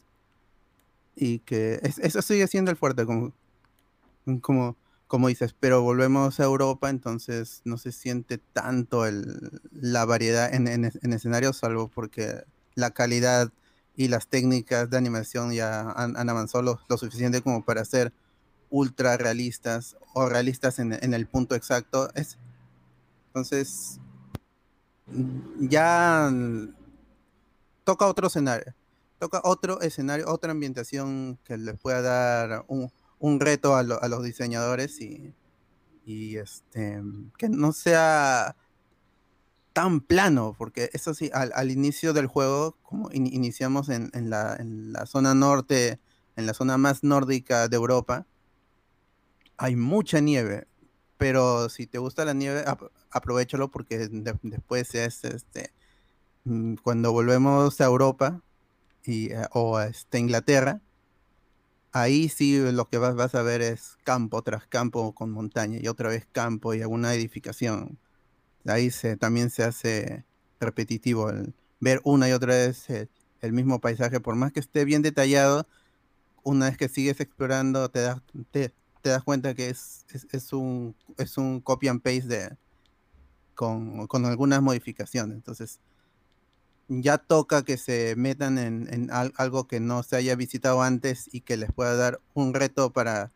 Y 1.16 1.40
que 1.40 1.80
eso 1.82 2.22
sigue 2.22 2.48
siendo 2.48 2.70
el 2.70 2.78
fuerte, 2.78 3.06
como, 4.42 4.78
como 5.08 5.28
dices, 5.28 5.56
pero 5.60 5.82
volvemos 5.82 6.40
a 6.40 6.44
Europa, 6.44 6.90
entonces 6.90 7.62
no 7.66 7.78
se 7.78 7.92
siente 7.92 8.38
tanto 8.38 9.06
el, 9.06 9.62
la 9.72 10.06
variedad 10.06 10.54
en, 10.54 10.68
en, 10.68 11.14
escenarios, 11.14 11.58
salvo 11.58 11.88
porque 11.88 12.44
la 12.76 12.92
calidad 12.92 13.52
y 13.96 14.10
las 14.10 14.28
técnicas 14.28 14.90
de 14.90 14.98
animación 14.98 15.54
ya 15.54 15.90
han, 15.92 16.30
avanzado 16.30 16.80
lo, 16.88 16.98
suficiente 16.98 17.42
como 17.42 17.66
para 17.66 17.84
ser 17.84 18.14
ultra 18.70 19.18
realistas 19.18 19.98
o 20.14 20.28
realistas 20.28 20.80
en, 20.80 20.94
en 20.94 21.14
el 21.14 21.28
punto 21.28 21.56
exacto. 21.56 22.10
Es, 22.16 22.38
entonces, 23.28 24.00
ya 25.60 26.32
toca 27.84 28.08
otro 28.08 28.28
escenario, 28.28 28.74
toca 29.20 29.42
otro 29.44 29.82
escenario, 29.82 30.28
otra 30.28 30.52
ambientación 30.52 31.40
que 31.44 31.58
le 31.58 31.74
pueda 31.74 32.02
dar 32.02 32.66
un, 32.68 32.92
un 33.20 33.40
reto 33.40 33.76
a, 33.76 33.84
los 33.84 34.24
diseñadores 34.24 35.00
y, 35.02 36.38
este, 36.38 37.02
que 37.38 37.50
no 37.50 37.74
sea 37.74 38.56
tan 39.74 40.02
plano, 40.02 40.56
porque 40.58 40.90
eso 40.94 41.14
sí, 41.14 41.30
al, 41.34 41.72
inicio 41.72 42.14
del 42.14 42.28
juego, 42.28 42.76
como 42.84 43.10
iniciamos 43.12 43.90
en, 43.90 44.12
la, 44.30 45.06
zona 45.06 45.36
norte, 45.36 46.00
en 46.36 46.46
la 46.46 46.54
zona 46.54 46.78
más 46.78 47.04
nórdica 47.04 47.68
de 47.68 47.76
Europa, 47.76 48.26
hay 49.58 49.76
mucha 49.76 50.20
nieve, 50.20 50.68
pero 51.18 51.70
si 51.70 51.88
te 51.88 51.98
gusta 51.98 52.26
la 52.26 52.34
nieve, 52.34 52.64
aprovechalo 53.12 53.70
porque 53.72 54.08
después 54.44 54.94
es 54.96 55.24
este, 55.24 55.72
mm, 56.46 56.76
cuando 56.84 57.12
volvemos 57.12 57.82
a 57.82 57.86
Europa 57.86 58.42
y, 59.04 59.32
eh, 59.32 59.48
o 59.54 59.78
a 59.78 59.88
este, 59.88 60.20
Inglaterra, 60.20 60.82
ahí 61.92 62.30
sí 62.30 62.60
lo 62.72 62.90
que 62.90 62.98
vas, 62.98 63.36
a 63.36 63.42
ver 63.42 63.62
es 63.62 63.98
campo 64.04 64.42
tras 64.44 64.68
campo 64.68 65.14
con 65.14 65.32
montaña 65.32 65.80
y 65.82 65.88
otra 65.88 66.10
vez 66.10 66.28
campo 66.32 66.74
y 66.74 66.82
alguna 66.82 67.14
edificación. 67.14 67.98
Ahí 68.66 68.92
se, 68.92 69.18
también 69.18 69.50
se 69.50 69.64
hace 69.64 70.26
repetitivo 70.60 71.30
el 71.30 71.54
ver 71.80 72.02
una 72.04 72.30
y 72.30 72.34
otra 72.34 72.56
vez 72.56 72.90
el, 72.90 73.54
mismo 73.54 73.80
paisaje, 73.80 74.20
por 74.20 74.36
más 74.36 74.52
que 74.52 74.60
esté 74.60 74.86
bien 74.86 75.02
detallado, 75.02 75.68
una 76.44 76.68
vez 76.68 76.78
que 76.78 76.90
sigues 76.90 77.20
explorando 77.20 77.90
te 77.90 78.02
das, 78.02 78.22
te, 78.52 78.74
das 79.10 79.24
cuenta 79.24 79.54
que 79.54 79.70
es, 79.70 80.06
es, 80.32 80.54
un, 80.54 80.96
es 81.18 81.38
un 81.38 81.62
copy 81.62 81.88
and 81.88 82.02
paste 82.02 82.28
de, 82.28 82.58
con, 83.56 84.08
con 84.08 84.26
algunas 84.26 84.62
modificaciones. 84.62 85.36
Entonces, 85.36 85.80
ya 86.88 87.18
toca 87.18 87.64
que 87.64 87.78
se 87.78 88.16
metan 88.16 88.58
en, 88.58 89.10
algo 89.12 89.68
que 89.68 89.80
no 89.80 90.04
se 90.04 90.16
haya 90.16 90.36
visitado 90.36 90.82
antes 90.82 91.30
y 91.34 91.42
que 91.42 91.58
les 91.58 91.72
pueda 91.72 91.96
dar 91.96 92.22
un 92.34 92.54
reto 92.54 92.94
para 92.94 93.32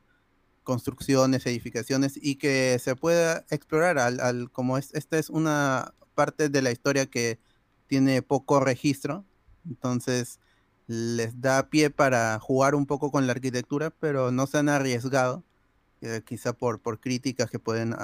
construcciones, 0.63 1.45
edificaciones 1.45 2.17
y 2.21 2.35
que 2.35 2.79
se 2.79 2.95
pueda 2.95 3.45
explorar 3.49 3.99
al, 3.99 4.51
como 4.51 4.77
es, 4.77 4.93
esta 4.93 5.17
es 5.17 5.29
una 5.29 5.93
parte 6.15 6.49
de 6.49 6.61
la 6.61 6.71
historia 6.71 7.07
que 7.07 7.39
tiene 7.87 8.21
poco 8.21 8.59
registro, 8.59 9.25
entonces 9.65 10.39
les 10.87 11.41
da 11.41 11.69
pie 11.69 11.89
para 11.89 12.39
jugar 12.39 12.75
un 12.75 12.85
poco 12.85 13.11
con 13.11 13.27
la 13.27 13.33
arquitectura, 13.33 13.89
pero 13.89 14.31
no 14.31 14.47
se 14.47 14.59
han 14.59 14.69
arriesgado, 14.69 15.43
eh, 16.01 16.21
quizá 16.25 16.53
por, 16.53 16.79
por 16.79 16.99
críticas 16.99 17.49
que 17.49 17.59
pueden 17.59 17.95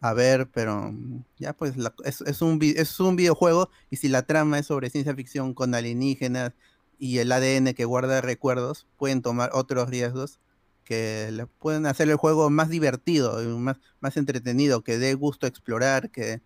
a 0.00 0.14
ver, 0.14 0.48
pero 0.50 0.92
mm, 0.92 1.24
ya 1.38 1.52
pues 1.52 1.74
es, 2.04 2.42
un, 2.42 2.58
es 2.62 3.00
un 3.00 3.16
videojuego 3.16 3.70
y 3.90 3.96
si 3.96 4.08
la 4.08 4.22
trama 4.22 4.58
es 4.58 4.66
sobre 4.66 4.90
ciencia 4.90 5.14
ficción 5.14 5.54
con 5.54 5.74
alienígenas 5.74 6.52
y 6.98 7.18
el 7.18 7.32
ADN 7.32 7.74
que 7.74 7.84
guarda 7.84 8.20
recuerdos, 8.20 8.86
pueden 8.98 9.22
tomar 9.22 9.50
otros 9.52 9.88
riesgos 9.88 10.40
que 10.84 11.30
le 11.32 11.46
pueden 11.46 11.86
hacer 11.86 12.08
el 12.10 12.16
juego 12.16 12.50
más 12.50 12.68
divertido, 12.68 13.40
más, 13.58 13.76
más 14.00 14.16
entretenido, 14.16 14.82
que 14.82 14.98
dé 14.98 15.14
gusto 15.14 15.46
explorar, 15.46 16.10
que 16.10 16.42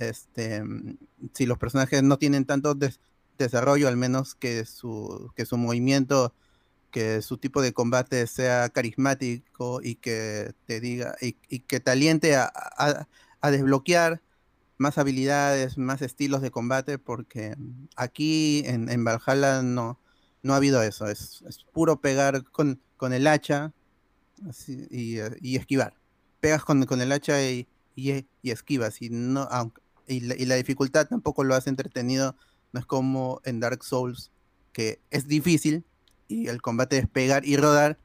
este, 0.00 0.64
mm, 0.64 0.98
si 1.32 1.46
los 1.46 1.58
personajes 1.58 2.02
no 2.02 2.18
tienen 2.18 2.44
tanto 2.44 2.76
desarrollo, 3.38 3.88
al 3.88 3.96
menos 3.96 4.34
que 4.34 4.64
su, 4.64 5.30
que 5.36 5.46
su 5.46 5.56
movimiento 5.58 6.34
que 6.94 7.22
su 7.22 7.38
tipo 7.38 7.60
de 7.60 7.72
combate 7.72 8.24
sea 8.28 8.68
carismático 8.68 9.80
y 9.82 9.96
que 9.96 10.54
te 10.64 10.78
diga 10.78 11.16
y, 11.20 11.32
que 11.32 11.80
te 11.80 11.90
aliente 11.90 12.36
a, 12.36 13.08
desbloquear 13.42 14.22
más 14.78 14.96
habilidades, 14.96 15.76
más 15.76 16.02
estilos 16.02 16.40
de 16.40 16.52
combate, 16.52 16.98
porque 16.98 17.56
aquí 17.96 18.62
en, 18.66 19.04
Valhalla 19.04 19.62
no, 19.62 19.98
no 20.44 20.52
ha 20.52 20.58
habido 20.58 20.84
eso, 20.84 21.08
es, 21.08 21.42
puro 21.72 22.00
pegar 22.00 22.44
con, 22.44 22.80
con 22.96 23.12
el 23.12 23.26
hacha 23.26 23.72
y, 24.88 25.18
esquivar. 25.56 25.96
Pegas 26.38 26.64
con, 26.64 27.00
el 27.00 27.10
hacha 27.10 27.42
y, 27.42 27.66
esquivas, 28.44 29.02
y, 29.02 29.10
no, 29.10 29.48
y 30.06 30.20
la 30.20 30.54
dificultad 30.54 31.08
tampoco 31.08 31.42
lo 31.42 31.56
hace 31.56 31.70
entretenido, 31.70 32.36
no 32.72 32.78
es 32.78 32.86
como 32.86 33.40
en 33.44 33.58
Dark 33.58 33.82
Souls, 33.82 34.30
que 34.72 35.00
es 35.10 35.26
difícil, 35.26 35.84
y 36.28 36.48
el 36.48 36.62
combate 36.62 36.98
es 36.98 37.08
pegar 37.08 37.46
y 37.46 37.56
rodar, 37.56 37.98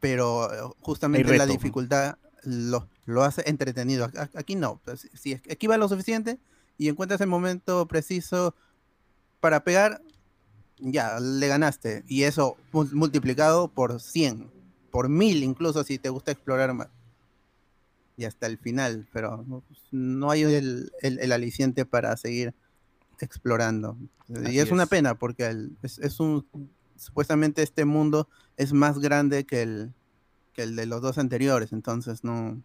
pero 0.00 0.52
eh, 0.52 0.74
justamente 0.80 1.36
la 1.36 1.46
dificultad 1.46 2.16
lo, 2.44 2.88
lo, 3.04 3.24
hace 3.24 3.42
entretenido. 3.46 4.10
Aquí 4.34 4.54
no, 4.54 4.80
pues, 4.84 5.08
si 5.14 5.32
esquiva 5.32 5.76
lo 5.76 5.88
suficiente 5.88 6.38
y 6.76 6.88
encuentras 6.88 7.20
el 7.20 7.28
momento 7.28 7.86
preciso 7.88 8.54
para 9.40 9.64
pegar, 9.64 10.02
ya, 10.78 11.18
le 11.20 11.48
ganaste. 11.48 12.04
Y 12.06 12.22
eso 12.22 12.56
multiplicado 12.72 13.68
por 13.68 14.00
100, 14.00 14.50
por 14.90 15.08
1000 15.08 15.42
incluso 15.42 15.84
si 15.84 15.98
te 15.98 16.08
gusta 16.08 16.32
explorar 16.32 16.72
más. 16.74 16.88
Y 18.16 18.24
hasta 18.24 18.46
el 18.46 18.58
final, 18.58 19.06
pero 19.12 19.44
no, 19.92 20.30
hay 20.30 20.42
el, 20.42 20.90
el, 21.02 21.32
aliciente 21.32 21.84
para 21.84 22.16
seguir 22.16 22.52
explorando. 23.24 23.96
y 24.28 24.58
es, 24.58 24.70
una 24.70 24.86
pena 24.86 25.16
porque 25.16 25.68
es, 25.82 26.20
un 26.20 26.46
supuestamente 26.96 27.62
este 27.62 27.84
mundo 27.84 28.28
es 28.56 28.72
más 28.72 28.98
grande 28.98 29.44
que 29.44 29.62
el, 29.62 29.94
que 30.52 30.64
el 30.64 30.76
de 30.76 30.86
los 30.86 31.00
dos 31.00 31.18
anteriores, 31.18 31.72
entonces 31.72 32.24
no, 32.24 32.62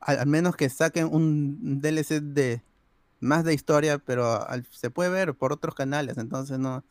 al, 0.00 0.26
menos 0.26 0.56
que 0.56 0.68
saquen 0.70 1.08
un 1.12 1.80
DLC 1.80 2.20
de 2.20 2.62
más 3.20 3.44
de 3.44 3.52
historia, 3.54 3.98
pero 3.98 4.46
se 4.70 4.90
puede 4.90 5.10
ver 5.10 5.34
por 5.34 5.52
otros 5.52 5.74
canales, 5.74 6.16
entonces 6.18 6.58
no 6.58 6.84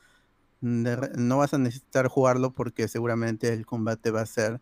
no 0.61 1.37
vas 1.37 1.53
a 1.53 1.57
necesitar 1.57 2.07
jugarlo 2.07 2.51
porque 2.51 2.87
seguramente 2.87 3.53
el 3.53 3.65
combate 3.65 4.11
va 4.11 4.21
a 4.21 4.25
ser 4.25 4.59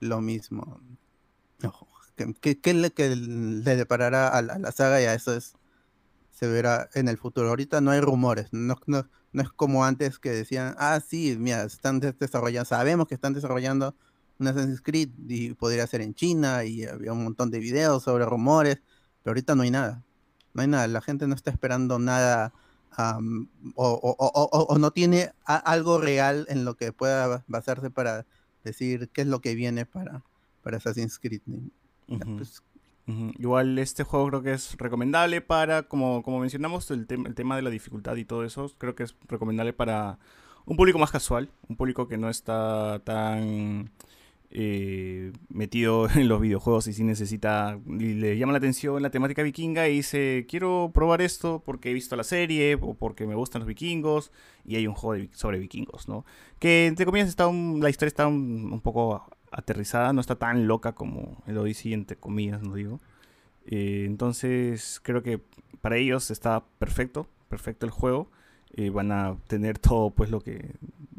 lo 0.00 0.20
mismo. 0.20 0.80
¿Qué, 2.40 2.74
le, 2.74 2.90
que 2.90 3.14
le 3.14 3.76
deparará 3.76 4.28
a 4.28 4.42
la, 4.42 4.72
saga? 4.72 5.00
Ya 5.00 5.14
eso 5.14 5.34
es 5.36 5.54
se 6.36 6.46
verá 6.46 6.90
en 6.92 7.08
el 7.08 7.16
futuro. 7.16 7.48
Ahorita 7.48 7.80
no 7.80 7.92
hay 7.92 8.00
rumores, 8.00 8.48
no, 8.52 8.76
no, 8.86 9.08
no 9.32 9.42
es 9.42 9.48
como 9.48 9.86
antes 9.86 10.18
que 10.18 10.30
decían, 10.30 10.74
ah, 10.78 11.00
sí, 11.00 11.34
mira, 11.38 11.62
están 11.62 11.98
desarrollando, 11.98 12.66
sabemos 12.66 13.08
que 13.08 13.14
están 13.14 13.32
desarrollando 13.32 13.94
un 14.38 14.46
Assassin's 14.46 14.82
Creed 14.82 15.08
y 15.28 15.54
podría 15.54 15.86
ser 15.86 16.02
en 16.02 16.12
China 16.12 16.62
y 16.64 16.84
había 16.84 17.14
un 17.14 17.24
montón 17.24 17.50
de 17.50 17.58
videos 17.58 18.02
sobre 18.02 18.26
rumores, 18.26 18.82
pero 19.22 19.30
ahorita 19.30 19.54
no 19.54 19.62
hay 19.62 19.70
nada. 19.70 20.04
No 20.52 20.60
hay 20.60 20.68
nada, 20.68 20.86
la 20.88 21.00
gente 21.00 21.26
no 21.26 21.34
está 21.34 21.50
esperando 21.50 21.98
nada 21.98 22.52
o, 23.76 24.76
no 24.78 24.90
tiene 24.90 25.32
algo 25.44 25.98
real 25.98 26.44
en 26.50 26.66
lo 26.66 26.76
que 26.76 26.92
pueda 26.92 27.44
basarse 27.46 27.90
para 27.90 28.26
decir 28.62 29.08
qué 29.08 29.22
es 29.22 29.26
lo 29.26 29.40
que 29.40 29.54
viene 29.54 29.86
para, 29.86 30.22
para 30.62 30.76
Assassin's 30.76 31.18
Creed. 31.18 31.40
Pues, 32.06 32.62
Igual 33.06 33.78
este 33.78 34.02
juego 34.02 34.28
creo 34.28 34.42
que 34.42 34.52
es 34.52 34.76
recomendable 34.78 35.40
para, 35.40 35.84
como, 35.84 36.24
como 36.24 36.40
mencionamos, 36.40 36.90
el, 36.90 37.06
el 37.08 37.34
tema 37.36 37.54
de 37.54 37.62
la 37.62 37.70
dificultad 37.70 38.16
y 38.16 38.24
todo 38.24 38.44
eso, 38.44 38.72
creo 38.78 38.96
que 38.96 39.04
es 39.04 39.14
recomendable 39.28 39.72
para 39.72 40.18
un 40.64 40.76
público 40.76 40.98
más 40.98 41.12
casual, 41.12 41.48
un 41.68 41.76
público 41.76 42.08
que 42.08 42.18
no 42.18 42.28
está 42.28 43.00
tan 43.04 43.92
eh, 44.50 45.32
metido 45.48 46.08
en 46.14 46.28
los 46.28 46.40
videojuegos 46.40 46.86
y 46.86 46.92
si 46.92 47.04
necesita, 47.04 47.78
y 47.86 48.14
le 48.14 48.38
llama 48.38 48.52
la 48.52 48.58
atención 48.58 49.02
la 49.02 49.10
temática 49.10 49.42
vikinga 49.42 49.88
y 49.88 49.96
dice, 49.96 50.46
quiero 50.48 50.90
probar 50.94 51.20
esto 51.20 51.62
porque 51.64 51.90
he 51.90 51.94
visto 51.94 52.16
la 52.16 52.24
serie 52.24 52.76
o 52.80 52.94
porque 52.94 53.26
me 53.26 53.34
gustan 53.34 53.60
los 53.60 53.68
vikingos 53.68 54.32
y 54.64 54.76
hay 54.76 54.86
un 54.86 54.94
juego 54.94 55.28
sobre 55.32 55.58
vikingos, 55.58 56.08
¿no? 56.08 56.24
Que 56.58 56.86
entre 56.86 57.06
comillas 57.06 57.28
está 57.28 57.50
la 57.52 57.90
historia 57.90 58.08
está 58.08 58.26
un, 58.28 58.80
poco 58.80 59.28
aterrizada, 59.50 60.12
no 60.12 60.20
está 60.20 60.36
tan 60.36 60.66
loca 60.66 60.92
como 60.92 61.42
el 61.46 61.58
Odyssey, 61.58 61.92
entre 61.92 62.16
comillas, 62.16 62.62
no 62.62 62.74
digo. 62.74 63.00
Eh, 63.66 64.04
entonces 64.06 65.00
creo 65.02 65.22
que 65.22 65.40
para 65.80 65.96
ellos 65.96 66.30
está 66.30 66.64
perfecto, 66.78 67.28
perfecto 67.48 67.86
el 67.86 67.92
juego. 67.92 68.30
Eh, 68.74 68.90
van 68.90 69.10
a 69.10 69.36
tener 69.46 69.78
todo 69.78 70.10
pues 70.10 70.30
lo 70.30 70.40
que 70.40 70.74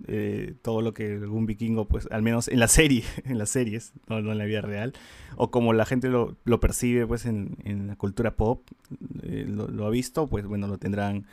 eh, 0.10 0.54
todo 0.62 0.82
lo 0.82 0.94
que 0.94 1.16
algún 1.16 1.46
vikingo, 1.46 1.86
pues, 1.86 2.08
al 2.12 2.22
menos 2.22 2.48
en 2.48 2.60
la 2.60 2.70
serie, 2.70 3.04
en 3.26 3.38
las 3.38 3.50
series, 3.50 3.92
no, 4.08 4.20
en 4.20 4.38
la 4.38 4.46
vida 4.46 4.62
real, 4.62 4.94
o 5.36 5.52
como 5.52 5.74
la 5.74 5.86
gente 5.86 6.08
lo, 6.08 6.38
lo 6.46 6.62
percibe, 6.62 7.06
pues, 7.06 7.26
en, 7.26 7.58
en, 7.66 7.88
la 7.88 7.98
cultura 7.98 8.36
pop, 8.36 8.62
eh, 9.24 9.46
lo, 9.48 9.86
ha 9.86 9.90
visto, 9.90 10.28
pues, 10.28 10.46
bueno, 10.46 10.68
lo 10.68 10.78
tendrán 10.78 11.26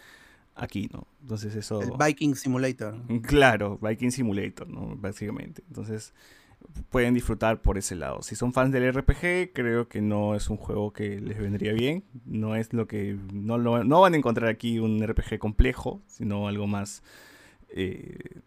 aquí, 0.56 0.88
¿no? 0.92 1.06
Entonces 1.22 1.54
eso... 1.54 1.82
El 1.82 1.92
Viking 2.04 2.34
Simulator. 2.34 2.96
Claro, 3.22 3.78
Viking 3.80 4.10
Simulator, 4.10 4.68
¿no? 4.68 4.96
Básicamente. 4.96 5.62
Entonces 5.68 6.12
pueden 6.90 7.14
disfrutar 7.14 7.60
por 7.62 7.78
ese 7.78 7.94
lado. 7.96 8.22
Si 8.22 8.36
son 8.36 8.52
fans 8.52 8.72
del 8.72 8.92
RPG, 8.92 9.52
creo 9.52 9.88
que 9.88 10.00
no 10.00 10.34
es 10.34 10.48
un 10.48 10.56
juego 10.56 10.92
que 10.92 11.20
les 11.20 11.38
vendría 11.38 11.72
bien. 11.72 12.04
No 12.24 12.56
es 12.56 12.72
lo 12.72 12.86
que... 12.86 13.16
No, 13.32 13.58
no 13.58 14.00
van 14.00 14.14
a 14.14 14.16
encontrar 14.16 14.48
aquí 14.48 14.78
un 14.78 15.04
RPG 15.06 15.38
complejo, 15.38 16.02
sino 16.06 16.48
algo 16.48 16.66
más... 16.66 17.02
Eh, 17.70 18.40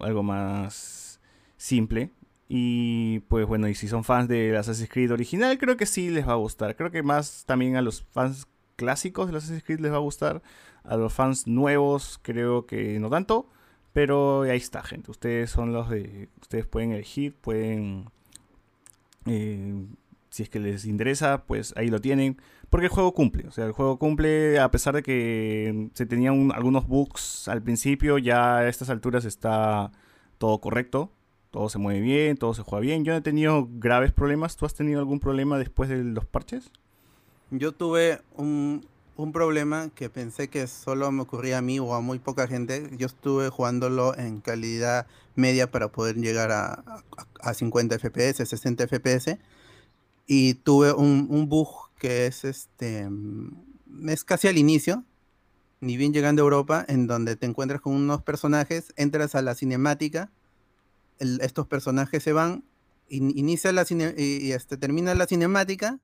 algo 0.00 0.22
más 0.22 1.20
simple. 1.56 2.10
Y 2.48 3.20
pues 3.28 3.46
bueno, 3.46 3.68
y 3.68 3.74
si 3.74 3.88
son 3.88 4.04
fans 4.04 4.28
de 4.28 4.56
Assassin's 4.56 4.88
Creed 4.88 5.12
original, 5.12 5.58
creo 5.58 5.76
que 5.76 5.86
sí 5.86 6.08
les 6.08 6.26
va 6.26 6.32
a 6.32 6.36
gustar. 6.36 6.76
Creo 6.76 6.90
que 6.90 7.02
más 7.02 7.44
también 7.46 7.76
a 7.76 7.82
los 7.82 8.02
fans 8.02 8.48
clásicos 8.76 9.30
de 9.30 9.36
Assassin's 9.36 9.62
Creed 9.62 9.80
les 9.80 9.92
va 9.92 9.96
a 9.96 10.00
gustar. 10.00 10.42
A 10.82 10.96
los 10.96 11.12
fans 11.12 11.46
nuevos 11.46 12.18
creo 12.22 12.66
que 12.66 12.98
no 12.98 13.10
tanto. 13.10 13.50
Pero 13.98 14.42
ahí 14.42 14.58
está, 14.58 14.84
gente. 14.84 15.10
Ustedes 15.10 15.50
son 15.50 15.72
los 15.72 15.90
de... 15.90 16.28
Ustedes 16.40 16.64
pueden 16.66 16.92
elegir, 16.92 17.34
pueden... 17.34 18.04
Eh, 19.26 19.86
si 20.30 20.44
es 20.44 20.48
que 20.48 20.60
les 20.60 20.84
interesa, 20.84 21.42
pues 21.46 21.74
ahí 21.76 21.88
lo 21.88 22.00
tienen. 22.00 22.40
Porque 22.70 22.86
el 22.86 22.92
juego 22.92 23.12
cumple. 23.12 23.48
O 23.48 23.50
sea, 23.50 23.66
el 23.66 23.72
juego 23.72 23.98
cumple 23.98 24.60
a 24.60 24.70
pesar 24.70 24.94
de 24.94 25.02
que 25.02 25.88
se 25.94 26.06
tenían 26.06 26.52
algunos 26.54 26.86
bugs 26.86 27.48
al 27.48 27.60
principio. 27.60 28.18
Ya 28.18 28.58
a 28.58 28.68
estas 28.68 28.88
alturas 28.88 29.24
está 29.24 29.90
todo 30.38 30.60
correcto. 30.60 31.10
Todo 31.50 31.68
se 31.68 31.78
mueve 31.78 32.00
bien, 32.00 32.36
todo 32.36 32.54
se 32.54 32.62
juega 32.62 32.82
bien. 32.82 33.04
Yo 33.04 33.14
no 33.14 33.18
he 33.18 33.22
tenido 33.22 33.66
graves 33.68 34.12
problemas. 34.12 34.56
¿Tú 34.56 34.64
has 34.64 34.74
tenido 34.74 35.00
algún 35.00 35.18
problema 35.18 35.58
después 35.58 35.88
de 35.88 36.04
los 36.04 36.24
parches? 36.24 36.70
Yo 37.50 37.72
tuve 37.72 38.20
un, 38.36 38.86
problema 39.32 39.90
que 39.94 40.08
pensé 40.08 40.48
que 40.48 40.66
solo 40.66 41.10
me 41.10 41.22
ocurría 41.22 41.58
a 41.58 41.62
mí 41.62 41.80
o 41.80 41.94
a 41.94 42.00
muy 42.00 42.18
poca 42.18 42.46
gente. 42.46 42.88
Yo 42.96 43.06
estuve 43.06 43.48
jugándolo 43.48 44.16
en 44.16 44.40
calidad 44.40 45.06
media 45.34 45.70
para 45.70 45.90
poder 45.90 46.16
llegar 46.16 46.52
a, 46.52 46.84
a, 47.40 47.54
50 47.54 47.98
FPS, 47.98 48.48
60 48.48 48.86
FPS. 48.86 49.38
Y 50.26 50.54
tuve 50.54 50.92
un, 50.92 51.26
un 51.30 51.48
bug 51.48 51.68
que 51.98 52.26
es 52.26 52.44
este 52.44 53.08
mm, 53.08 53.68
es 54.06 54.24
casi 54.24 54.48
al 54.48 54.58
inicio, 54.58 55.04
ni 55.80 55.96
bien 55.96 56.12
llegando 56.12 56.42
a 56.42 56.44
Europa, 56.44 56.84
en 56.88 57.06
donde 57.06 57.36
te 57.36 57.46
encuentras 57.46 57.80
con 57.80 57.94
unos 57.94 58.22
personajes, 58.22 58.92
entras 58.96 59.34
a 59.34 59.42
la 59.42 59.54
cinemática, 59.54 60.30
estos 61.18 61.66
personajes 61.66 62.22
se 62.22 62.32
van, 62.32 62.64
inicia 63.08 63.72
la 63.72 63.84
cine, 63.84 64.14
y, 64.16 64.52
este, 64.52 64.76
termina 64.76 65.14
la 65.14 65.26
cinemática 65.26 65.98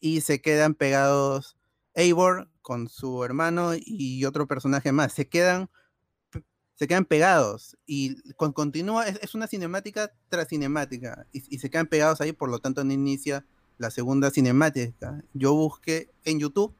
y 0.00 0.20
se 0.20 0.40
quedan 0.40 0.74
pegados 0.74 1.56
Eivor 1.94 2.50
con 2.62 2.88
su 2.88 3.24
hermano 3.24 3.72
y 3.76 4.24
otro 4.24 4.46
personaje 4.46 4.92
más, 4.92 5.12
se 5.12 5.28
quedan 5.28 5.70
se 6.76 6.88
quedan 6.88 7.04
pegados 7.04 7.76
y 7.86 8.16
con, 8.32 8.52
continúa, 8.52 9.06
es, 9.06 9.34
una 9.34 9.46
cinemática 9.46 10.12
tras 10.28 10.48
cinemática 10.48 11.26
y, 11.32 11.54
y, 11.54 11.60
se 11.60 11.70
quedan 11.70 11.86
pegados 11.86 12.20
ahí, 12.20 12.32
por 12.32 12.50
lo 12.50 12.58
tanto 12.58 12.82
no 12.82 12.92
inicia 12.92 13.46
la 13.78 13.90
segunda 13.90 14.30
cinemática. 14.30 15.22
Yo 15.34 15.54
busqué 15.54 16.10
en 16.24 16.40
YouTube 16.40 16.74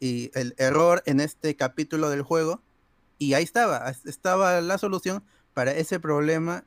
y 0.00 0.30
el 0.32 0.54
error 0.56 1.02
en 1.04 1.20
este 1.20 1.56
capítulo 1.56 2.08
del 2.08 2.22
juego 2.22 2.62
y 3.18 3.34
ahí 3.34 3.44
estaba, 3.44 3.90
estaba 4.04 4.60
la 4.62 4.78
solución 4.78 5.22
para 5.52 5.72
ese 5.72 6.00
problema 6.00 6.64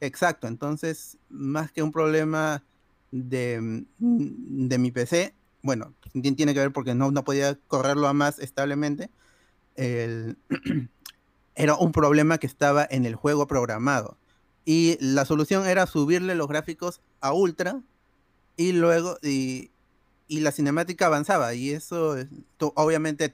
exacto. 0.00 0.46
Entonces, 0.48 1.18
más 1.28 1.72
que 1.72 1.82
un 1.82 1.92
problema 1.92 2.62
de, 3.10 3.84
de 3.98 4.78
mi 4.78 4.90
PC, 4.90 5.34
bueno, 5.62 5.94
tiene 6.12 6.54
que 6.54 6.60
ver 6.60 6.72
porque 6.72 6.94
no, 6.94 7.10
no 7.10 7.24
podía 7.24 7.56
correrlo 7.68 8.08
a 8.08 8.12
más 8.12 8.38
establemente, 8.38 9.10
era 11.54 11.76
un 11.76 11.92
problema 11.92 12.38
que 12.38 12.46
estaba 12.46 12.86
en 12.90 13.06
el 13.06 13.14
juego 13.14 13.46
programado. 13.46 14.18
Y 14.64 14.96
la 15.00 15.24
solución 15.24 15.66
era 15.66 15.86
subirle 15.86 16.34
los 16.34 16.48
gráficos 16.48 17.00
a 17.20 17.32
ultra 17.32 17.80
y 18.56 18.72
luego, 18.72 19.18
y, 19.22 19.70
la 20.28 20.52
cinemática 20.52 21.06
avanzaba, 21.06 21.54
y 21.54 21.70
eso, 21.70 22.16
obviamente 22.58 23.28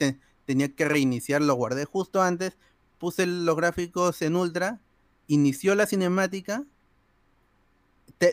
tenía 0.46 0.74
que 0.74 0.84
reiniciar, 0.84 1.42
lo 1.42 1.54
guardé 1.54 1.84
justo 1.84 2.22
antes, 2.22 2.56
puse 2.98 3.26
los 3.26 3.56
gráficos 3.56 4.20
en 4.22 4.34
ultra, 4.34 4.80
inició 5.28 5.74
la 5.74 5.86
cinemática, 5.86 6.64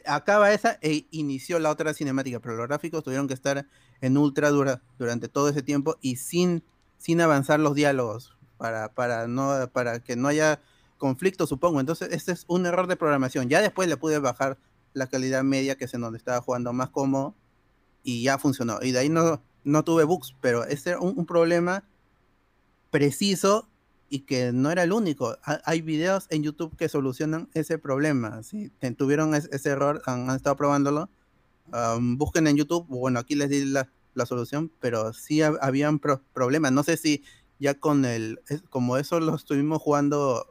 acaba 0.06 0.52
esa 0.52 0.80
e 0.82 1.06
inició 1.12 1.60
la 1.60 1.70
otra 1.70 1.94
cinemática, 1.94 2.40
pero 2.40 2.56
los 2.56 2.68
gráficos 2.68 3.04
tuvieron 3.04 3.28
que 3.28 3.36
estar 3.36 3.68
en 4.02 4.18
ultra 4.18 4.50
dura, 4.50 4.82
durante 4.98 5.28
todo 5.28 5.50
ese 5.50 5.62
tiempo 5.62 5.98
y 6.02 6.18
sin, 6.18 6.64
sin 6.98 7.22
avanzar 7.22 7.60
los 7.60 7.76
diálogos 7.76 8.36
para, 8.58 8.94
para, 8.94 9.28
no, 9.28 9.70
para 9.72 10.00
que 10.00 10.16
no 10.16 10.28
haya 10.28 10.62
conflicto, 10.98 11.48
supongo. 11.48 11.80
Entonces, 11.80 12.10
este 12.12 12.32
es 12.32 12.46
un 12.48 12.66
error 12.66 12.88
de 12.88 12.96
programación. 12.96 13.50
Ya 13.50 13.62
después 13.62 13.88
le 13.88 13.98
pude 13.98 14.20
bajar 14.20 14.58
la 14.94 15.08
calidad 15.08 15.44
media, 15.44 15.76
que 15.76 15.86
es 15.86 15.94
en 15.94 16.02
donde 16.02 16.18
estaba 16.18 16.42
jugando 16.42 16.74
más 16.74 16.90
cómodo, 16.90 17.36
y 18.04 18.24
ya 18.24 18.38
funcionó. 18.38 18.80
Y 18.82 18.92
de 18.92 19.00
ahí 19.00 19.10
no, 19.10 19.42
no 19.64 19.84
tuve 19.84 20.04
bugs, 20.06 20.36
pero 20.40 20.64
ese 20.64 20.92
era 20.92 21.00
un, 21.00 21.26
problema 21.26 21.84
preciso 22.92 23.68
y 24.10 24.20
que 24.20 24.54
no 24.54 24.72
era 24.72 24.84
el 24.84 24.94
único. 24.94 25.38
hay 25.44 25.82
videos 25.82 26.28
en 26.30 26.44
YouTube 26.44 26.78
que 26.78 26.88
solucionan 26.88 27.50
ese 27.54 27.78
problema. 27.78 28.44
Si 28.44 28.70
tuvieron 28.98 29.36
ese 29.36 29.70
error, 29.70 30.02
han, 30.06 30.30
estado 30.30 30.56
probándolo, 30.56 31.10
busquen 32.00 32.48
en 32.48 32.58
YouTube. 32.58 32.86
Bueno, 32.88 33.20
aquí 33.20 33.36
les 33.36 33.50
di 33.50 33.66
la, 33.66 33.90
solución, 34.26 34.72
pero 34.80 35.14
sí 35.14 35.42
habían 35.42 36.00
problemas. 36.00 36.72
No 36.72 36.84
sé 36.84 36.98
si 36.98 37.24
ya 37.60 37.74
con 37.74 38.06
el, 38.06 38.40
como 38.70 38.98
eso 38.98 39.20
lo 39.20 39.36
estuvimos 39.36 39.82
jugando 39.82 40.46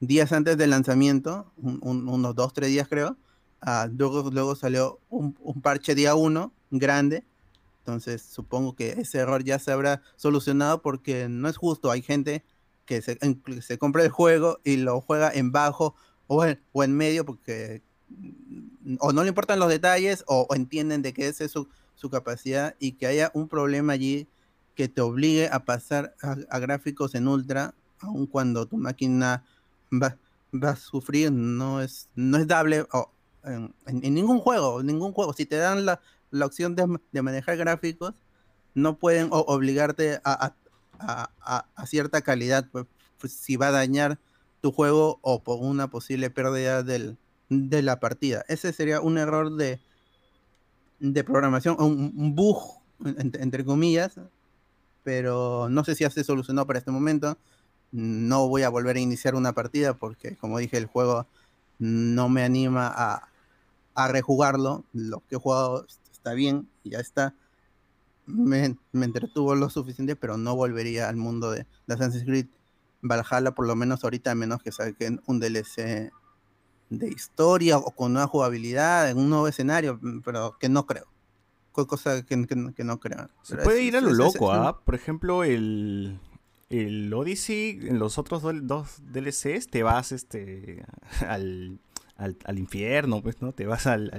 días 0.00 0.32
antes 0.32 0.58
del 0.58 0.70
lanzamiento, 0.70 1.52
unos 1.56 2.34
dos, 2.34 2.52
tres 2.52 2.68
días 2.68 2.86
creo, 2.88 3.16
Ah, 3.60 3.88
luego, 3.92 4.30
luego 4.30 4.54
salió 4.54 5.00
un, 5.08 5.34
parche 5.62 5.94
día 5.94 6.14
1 6.14 6.52
grande. 6.70 7.24
Entonces 7.80 8.22
supongo 8.22 8.74
que 8.74 8.90
ese 8.90 9.18
error 9.18 9.44
ya 9.44 9.58
se 9.58 9.72
habrá 9.72 10.02
solucionado 10.16 10.82
porque 10.82 11.28
no 11.28 11.48
es 11.48 11.56
justo. 11.56 11.90
Hay 11.90 12.02
gente 12.02 12.44
que 12.84 13.02
se, 13.02 13.18
se 13.62 13.78
compra 13.78 14.04
el 14.04 14.10
juego 14.10 14.60
y 14.64 14.76
lo 14.76 15.00
juega 15.00 15.30
en 15.32 15.52
bajo 15.52 15.94
o 16.26 16.44
en, 16.44 16.60
o 16.72 16.84
en 16.84 16.96
medio 16.96 17.24
porque 17.24 17.82
o 19.00 19.12
no 19.12 19.22
le 19.22 19.28
importan 19.28 19.58
los 19.58 19.68
detalles 19.68 20.24
o, 20.26 20.46
entienden 20.54 21.02
de 21.02 21.12
que 21.12 21.28
esa 21.28 21.44
es 21.44 21.50
su, 21.50 21.68
su, 21.94 22.10
capacidad 22.10 22.74
y 22.78 22.92
que 22.92 23.06
haya 23.06 23.30
un 23.34 23.48
problema 23.48 23.94
allí 23.94 24.28
que 24.74 24.88
te 24.88 25.00
obligue 25.00 25.48
a 25.50 25.64
pasar 25.64 26.14
a, 26.22 26.58
gráficos 26.58 27.14
en 27.14 27.26
ultra, 27.26 27.74
aun 27.98 28.26
cuando 28.26 28.66
tu 28.66 28.76
máquina 28.76 29.44
va, 29.90 30.16
va, 30.52 30.70
a 30.70 30.76
sufrir, 30.76 31.32
no 31.32 31.80
es, 31.80 32.08
no 32.14 32.36
es 32.36 32.46
dable 32.46 32.86
en, 33.44 33.74
ningún 34.14 34.38
juego, 34.38 34.82
ningún 34.82 35.12
juego. 35.12 35.32
Si 35.32 35.46
te 35.46 35.56
dan 35.56 35.86
la, 35.86 36.00
opción 36.44 36.76
de, 36.76 37.22
manejar 37.22 37.56
gráficos, 37.56 38.14
no 38.74 38.98
pueden 38.98 39.28
obligarte 39.30 40.20
a, 40.24 40.54
cierta 41.86 42.20
calidad 42.20 42.68
pues, 42.70 42.86
pues, 43.18 43.32
si 43.32 43.56
va 43.56 43.68
a 43.68 43.72
dañar 43.72 44.18
tu 44.60 44.72
juego 44.72 45.18
o 45.22 45.42
por 45.42 45.58
una 45.60 45.88
posible 45.88 46.30
pérdida 46.30 46.82
del, 46.82 47.18
de 47.48 47.82
la 47.82 48.00
partida. 48.00 48.44
Ese 48.48 48.72
sería 48.72 49.00
un 49.00 49.18
error 49.18 49.54
de, 49.56 49.80
de 51.00 51.24
programación, 51.24 51.76
un, 51.78 52.34
bug 52.34 52.80
entre, 53.04 53.64
comillas, 53.64 54.18
pero 55.04 55.68
no 55.68 55.84
sé 55.84 55.94
si 55.94 56.04
ya 56.04 56.10
se 56.10 56.24
solucionó 56.24 56.66
para 56.66 56.78
este 56.78 56.90
momento. 56.90 57.38
No 57.92 58.48
voy 58.48 58.62
a 58.62 58.68
volver 58.68 58.96
a 58.96 59.00
iniciar 59.00 59.34
una 59.34 59.52
partida 59.52 59.94
porque, 59.94 60.36
como 60.36 60.58
dije, 60.58 60.76
el 60.76 60.86
juego 60.86 61.26
no 61.78 62.28
me 62.28 62.42
anima 62.42 62.92
a, 62.94 63.28
a 63.94 64.08
rejugarlo. 64.08 64.84
Lo 64.92 65.22
que 65.28 65.36
he 65.36 65.38
jugado 65.38 65.86
está 66.12 66.34
bien 66.34 66.68
ya 66.84 67.00
está. 67.00 67.34
Me, 68.26 68.76
entretuvo 68.92 69.54
lo 69.54 69.70
suficiente, 69.70 70.16
pero 70.16 70.36
no 70.36 70.56
volvería 70.56 71.08
al 71.08 71.16
mundo 71.16 71.52
de, 71.52 71.66
de 71.86 71.94
Assassin's 71.94 72.24
Creed 72.24 72.46
Valhalla, 73.02 73.52
por 73.52 73.66
lo 73.66 73.76
menos 73.76 74.02
ahorita, 74.02 74.32
a 74.32 74.34
menos 74.34 74.62
que 74.62 74.72
saquen 74.72 75.22
un 75.26 75.38
DLC 75.38 76.10
de 76.90 77.08
historia 77.08 77.78
o 77.78 77.90
con 77.90 78.12
nueva 78.12 78.28
jugabilidad 78.28 79.10
en 79.10 79.18
un 79.18 79.30
nuevo 79.30 79.48
escenario, 79.48 79.98
mm, 80.00 80.20
pero 80.20 80.56
que 80.58 80.68
no 80.68 80.86
creo. 80.86 81.06
Cosa 81.72 82.24
que, 82.24 82.36
no 82.36 83.00
creo. 83.00 83.28
Se 83.42 83.56
puede 83.56 83.82
ir 83.82 83.96
a 83.96 84.00
lo 84.00 84.10
loco, 84.10 84.50
¿ah? 84.50 84.80
Por 84.80 84.94
ejemplo, 84.94 85.44
el, 85.44 86.18
el 86.70 87.12
Odyssey, 87.12 87.80
en 87.82 87.98
los 87.98 88.16
otros 88.16 88.42
dos 88.66 89.02
DLCs, 89.12 89.68
te 89.68 89.82
vas 89.82 90.10
este 90.10 90.86
al, 91.28 91.78
al, 92.16 92.58
infierno, 92.58 93.22
pues, 93.22 93.42
¿no? 93.42 93.52
Te 93.52 93.66
vas 93.66 93.86
al, 93.86 94.10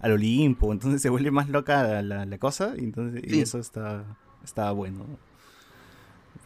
al, 0.00 0.12
Olimpo, 0.12 0.72
entonces 0.72 1.02
se 1.02 1.10
vuelve 1.10 1.30
más 1.30 1.50
loca 1.50 2.00
la, 2.00 2.38
cosa, 2.38 2.72
y, 2.78 2.84
entonces, 2.84 3.22
y 3.22 3.42
eso 3.42 3.58
está, 3.58 4.16
está 4.42 4.72
bueno. 4.72 5.04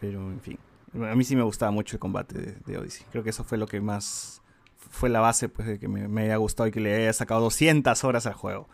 Pero, 0.01 0.29
en 0.29 0.41
fin. 0.41 0.59
A 0.93 1.15
mí 1.15 1.23
sí 1.23 1.37
me 1.37 1.43
gustaba 1.43 1.71
mucho 1.71 1.95
el 1.95 1.99
combate 1.99 2.37
de, 2.37 2.55
de 2.65 2.77
Odyssey. 2.77 3.05
Creo 3.11 3.23
que 3.23 3.29
eso 3.29 3.45
fue 3.45 3.57
lo 3.57 3.65
que 3.65 3.79
más 3.79 4.41
fue 4.89 5.09
la 5.09 5.19
base 5.19 5.49
pues, 5.49 5.67
de 5.67 5.79
que 5.79 5.87
me, 5.87 6.21
haya 6.21 6.37
gustado 6.37 6.67
y 6.67 6.71
que 6.71 6.79
le 6.79 6.95
haya 6.95 7.13
sacado 7.13 7.41
200 7.41 8.03
horas 8.03 8.25
al 8.27 8.33
juego. 8.33 8.67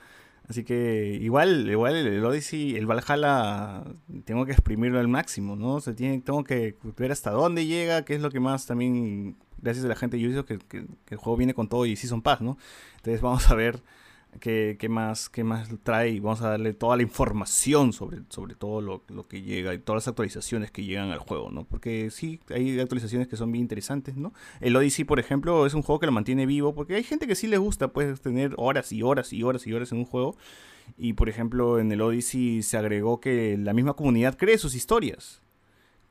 Así 0.47 0.63
que 0.65 1.17
igual, 1.21 1.69
igual 1.69 1.95
el 1.95 2.23
Odyssey, 2.25 2.75
el 2.75 2.85
Valhalla, 2.85 3.83
tengo 4.25 4.45
que 4.45 4.51
exprimirlo 4.51 4.99
al 4.99 5.07
máximo, 5.07 5.55
¿no? 5.55 5.79
se 5.79 5.93
tiene, 5.93 6.19
tengo 6.19 6.43
que 6.43 6.75
ver 6.97 7.13
hasta 7.13 7.31
dónde 7.31 7.65
llega, 7.65 8.03
qué 8.03 8.15
es 8.15 8.21
lo 8.21 8.29
que 8.29 8.41
más 8.41 8.65
también, 8.65 9.37
gracias 9.57 9.85
a 9.85 9.87
la 9.87 9.95
gente 9.95 10.17
de 10.17 10.43
que, 10.43 10.57
que, 10.59 10.85
que 11.05 11.15
el 11.15 11.17
juego 11.17 11.37
viene 11.37 11.53
con 11.53 11.69
todo 11.69 11.85
y 11.85 11.95
Season 11.95 12.21
Pass, 12.21 12.41
¿no? 12.41 12.57
Entonces 12.97 13.21
vamos 13.21 13.49
a 13.49 13.55
ver 13.55 13.81
qué, 14.39 14.87
más, 14.89 15.29
qué 15.29 15.43
más 15.43 15.69
trae 15.83 16.19
vamos 16.19 16.41
a 16.41 16.49
darle 16.49 16.73
toda 16.73 16.97
la 16.97 17.03
información 17.03 17.93
sobre, 17.93 18.19
sobre 18.29 18.55
todo 18.55 18.81
lo, 18.81 19.27
que 19.27 19.41
llega 19.41 19.73
y 19.73 19.79
todas 19.79 20.03
las 20.03 20.07
actualizaciones 20.07 20.71
que 20.71 20.83
llegan 20.83 21.11
al 21.11 21.19
juego, 21.19 21.51
¿no? 21.51 21.65
Porque 21.65 22.09
sí, 22.11 22.39
hay 22.49 22.79
actualizaciones 22.79 23.27
que 23.27 23.37
son 23.37 23.51
bien 23.51 23.63
interesantes, 23.63 24.15
¿no? 24.15 24.33
El 24.61 24.75
Odyssey, 24.75 25.05
por 25.05 25.19
ejemplo, 25.19 25.65
es 25.65 25.73
un 25.73 25.81
juego 25.81 25.99
que 25.99 26.05
lo 26.05 26.11
mantiene 26.11 26.45
vivo 26.45 26.73
porque 26.73 26.95
hay 26.95 27.03
gente 27.03 27.27
que 27.27 27.35
sí 27.35 27.47
le 27.47 27.57
gusta, 27.57 27.89
pues, 27.89 28.21
tener 28.21 28.53
horas 28.57 28.91
y 28.91 29.03
horas 29.03 29.33
y 29.33 29.43
horas 29.43 29.67
y 29.67 29.73
horas 29.73 29.91
en 29.91 29.99
un 29.99 30.05
juego. 30.05 30.35
Y, 30.97 31.13
por 31.13 31.29
ejemplo, 31.29 31.79
en 31.79 31.91
el 31.91 32.01
Odyssey 32.01 32.61
se 32.63 32.77
agregó 32.77 33.21
que 33.21 33.57
la 33.57 33.73
misma 33.73 33.93
comunidad 33.93 34.37
cree 34.37 34.57
sus 34.57 34.75
historias 34.75 35.42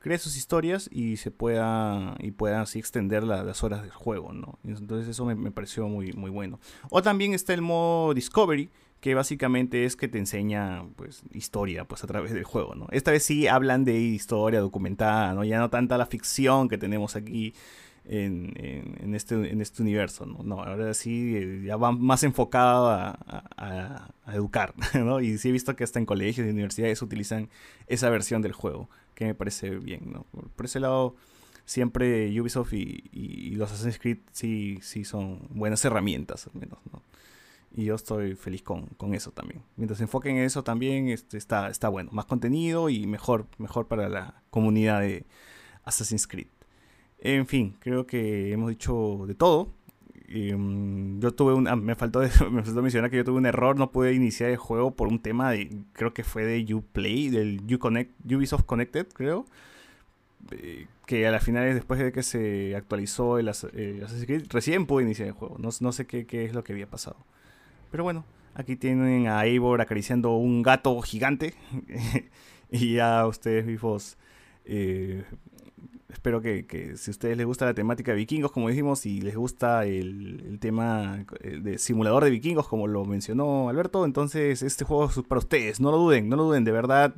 cree 0.03 0.17
sus 0.17 0.35
historias 0.35 0.89
y 0.91 1.15
se 1.15 1.31
pueda 1.31 2.17
y 2.19 2.31
pueda 2.31 2.59
así 2.59 2.77
extender 2.77 3.23
las 3.23 3.63
horas 3.63 3.83
del 3.83 3.91
juego, 3.91 4.33
¿no? 4.33 4.59
Entonces 4.65 5.07
eso 5.07 5.23
me, 5.23 5.49
pareció 5.49 5.87
muy, 5.87 6.11
muy 6.11 6.29
bueno. 6.29 6.59
O 6.89 7.01
también 7.01 7.33
está 7.33 7.53
el 7.53 7.61
modo 7.61 8.13
Discovery, 8.13 8.69
que 8.99 9.15
básicamente 9.15 9.85
es 9.85 9.95
que 9.95 10.09
te 10.09 10.17
enseña 10.17 10.83
pues 10.97 11.23
historia 11.31 11.85
pues 11.85 12.03
a 12.03 12.07
través 12.07 12.33
del 12.33 12.43
juego, 12.43 12.75
¿no? 12.75 12.87
Esta 12.91 13.11
vez 13.11 13.23
sí 13.23 13.47
hablan 13.47 13.85
de 13.85 13.97
historia 13.97 14.59
documentada, 14.59 15.33
¿no? 15.33 15.45
Ya 15.45 15.57
no 15.57 15.69
tanta 15.69 15.97
la 15.97 16.05
ficción 16.05 16.67
que 16.67 16.77
tenemos 16.77 17.15
aquí 17.15 17.53
en, 18.03 18.51
en, 18.57 19.15
este, 19.15 19.35
en 19.35 19.61
este 19.61 19.81
universo, 19.81 20.25
¿no? 20.25 20.61
ahora 20.61 20.93
sí 20.93 21.37
eh, 21.37 21.63
ya 21.65 21.77
va 21.77 21.93
más 21.93 22.23
enfocado 22.23 22.89
a, 22.89 23.17
a, 23.25 24.09
a, 24.25 24.35
educar, 24.35 24.73
¿no? 24.95 25.21
Y 25.21 25.37
sí 25.37 25.47
he 25.47 25.51
visto 25.53 25.77
que 25.77 25.85
hasta 25.85 25.99
en 25.99 26.05
colegios 26.05 26.45
y 26.45 26.49
universidades 26.49 27.01
utilizan 27.01 27.47
esa 27.87 28.09
versión 28.09 28.41
del 28.41 28.51
juego 28.51 28.89
que 29.13 29.25
me 29.25 29.35
parece 29.35 29.71
bien, 29.77 30.11
¿no? 30.11 30.25
Por 30.55 30.65
ese 30.65 30.79
lado, 30.79 31.15
siempre 31.65 32.39
Ubisoft 32.39 32.73
y, 32.73 33.51
los 33.55 33.71
Assassin's 33.71 33.99
Creed 33.99 34.19
sí, 34.31 34.79
sí 34.81 35.05
son 35.05 35.47
buenas 35.51 35.83
herramientas, 35.85 36.47
al 36.47 36.59
menos, 36.59 36.79
¿no? 36.91 37.01
Y 37.75 37.85
yo 37.85 37.95
estoy 37.95 38.35
feliz 38.35 38.61
con, 38.61 38.87
eso 39.13 39.31
también. 39.31 39.63
Mientras 39.77 39.97
se 39.97 40.03
enfoquen 40.03 40.37
en 40.37 40.43
eso 40.43 40.63
también, 40.63 41.09
este, 41.09 41.37
está, 41.37 41.69
está 41.69 41.89
bueno. 41.89 42.11
Más 42.13 42.25
contenido 42.25 42.89
y 42.89 43.07
mejor, 43.07 43.47
mejor 43.57 43.87
para 43.87 44.09
la 44.09 44.43
comunidad 44.51 45.01
de 45.01 45.25
Assassin's 45.83 46.27
Creed. 46.27 46.47
En 47.17 47.47
fin, 47.47 47.75
creo 47.79 48.05
que 48.05 48.51
hemos 48.51 48.69
dicho 48.69 49.23
de 49.25 49.33
todo. 49.33 49.69
Mm, 50.33 51.19
yo 51.19 51.31
tuve 51.31 51.53
un, 51.53 51.67
ah, 51.67 51.75
me 51.75 51.95
faltó 51.95 52.21
me 52.51 52.63
faltó 52.63 52.81
mencionar 52.81 53.09
que 53.11 53.17
yo 53.17 53.23
tuve 53.23 53.37
un 53.37 53.45
error, 53.45 53.77
no 53.77 53.91
pude 53.91 54.13
iniciar 54.13 54.49
el 54.49 54.57
juego 54.57 54.91
por 54.91 55.07
un 55.07 55.19
tema 55.19 55.51
de, 55.51 55.69
creo 55.93 56.13
que 56.13 56.23
fue 56.23 56.43
de 56.43 56.73
Uplay, 56.73 57.29
del 57.29 57.61
Uconnect, 57.71 58.11
Ubisoft 58.31 58.65
Connected, 58.65 59.07
creo. 59.13 59.45
Eh, 60.51 60.87
que 61.05 61.27
a 61.27 61.31
la 61.31 61.39
final, 61.39 61.73
después 61.73 61.99
de 61.99 62.11
que 62.11 62.23
se 62.23 62.75
actualizó 62.75 63.37
el, 63.37 63.49
Assassin's 63.49 64.25
Creed, 64.25 64.45
recién 64.49 64.85
pude 64.85 65.03
iniciar 65.03 65.27
el 65.27 65.33
juego. 65.33 65.57
No, 65.59 65.69
no 65.79 65.91
sé 65.91 66.05
qué, 66.07 66.25
qué, 66.25 66.45
es 66.45 66.53
lo 66.53 66.63
que 66.63 66.73
había 66.73 66.87
pasado. 66.87 67.17
Pero 67.91 68.03
bueno, 68.03 68.25
aquí 68.55 68.75
tienen 68.75 69.27
a 69.27 69.45
Eivor 69.45 69.81
acariciando 69.81 70.31
un 70.35 70.63
gato 70.63 70.99
gigante. 71.01 71.53
y 72.71 72.95
ya 72.95 73.27
ustedes, 73.27 73.65
vivos, 73.65 74.17
eh, 74.65 75.23
espero 76.13 76.41
que, 76.41 76.93
si 76.95 77.09
a 77.09 77.11
ustedes 77.11 77.35
les 77.35 77.45
gusta 77.45 77.65
la 77.65 77.73
temática 77.73 78.11
de 78.11 78.17
vikingos, 78.17 78.51
como 78.51 78.69
dijimos, 78.69 79.05
y 79.05 79.19
les 79.19 79.35
gusta 79.35 79.85
el, 79.85 80.57
tema 80.61 81.25
de 81.41 81.77
simulador 81.77 82.23
de 82.23 82.29
vikingos, 82.29 82.67
como 82.67 82.87
lo 82.87 83.03
mencionó 83.03 83.67
Alberto, 83.67 84.05
entonces 84.05 84.61
este 84.61 84.85
juego 84.85 85.05
es 85.09 85.21
para 85.27 85.39
ustedes. 85.39 85.81
No 85.81 85.91
lo 85.91 85.97
duden, 85.97 86.29
no 86.29 86.37
lo 86.37 86.43
duden, 86.43 86.63
de 86.63 86.71
verdad, 86.71 87.15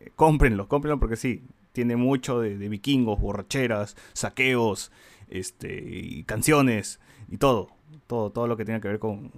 eh, 0.00 0.10
cómprenlo, 0.16 0.68
cómprenlo 0.68 0.98
porque 0.98 1.16
sí, 1.16 1.42
tiene 1.72 1.96
mucho 1.96 2.40
de, 2.40 2.56
vikingos, 2.68 3.20
borracheras, 3.20 3.96
saqueos, 4.12 4.92
este, 5.28 6.24
canciones, 6.26 7.00
y 7.28 7.38
todo, 7.38 7.70
todo, 8.06 8.30
todo 8.30 8.46
lo 8.46 8.56
que 8.56 8.64
tenga 8.64 8.80
que 8.80 8.88
ver 8.88 8.98
con, 8.98 9.32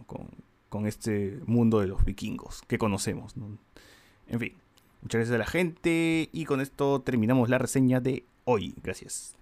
este 0.87 1.39
mundo 1.47 1.81
de 1.81 1.87
los 1.87 2.05
vikingos 2.05 2.63
que 2.67 2.79
conocemos. 2.79 3.35
En 4.27 4.41
fin, 4.41 4.55
muchas 5.03 5.21
gracias 5.21 5.35
a 5.37 5.39
la 5.39 5.47
gente 5.47 6.29
y 6.33 6.45
con 6.45 6.61
esto 6.61 7.01
terminamos 7.01 7.49
la 7.49 7.59
reseña 7.59 8.01
de 8.01 8.25
hoy. 8.45 8.75
Gracias. 8.83 9.37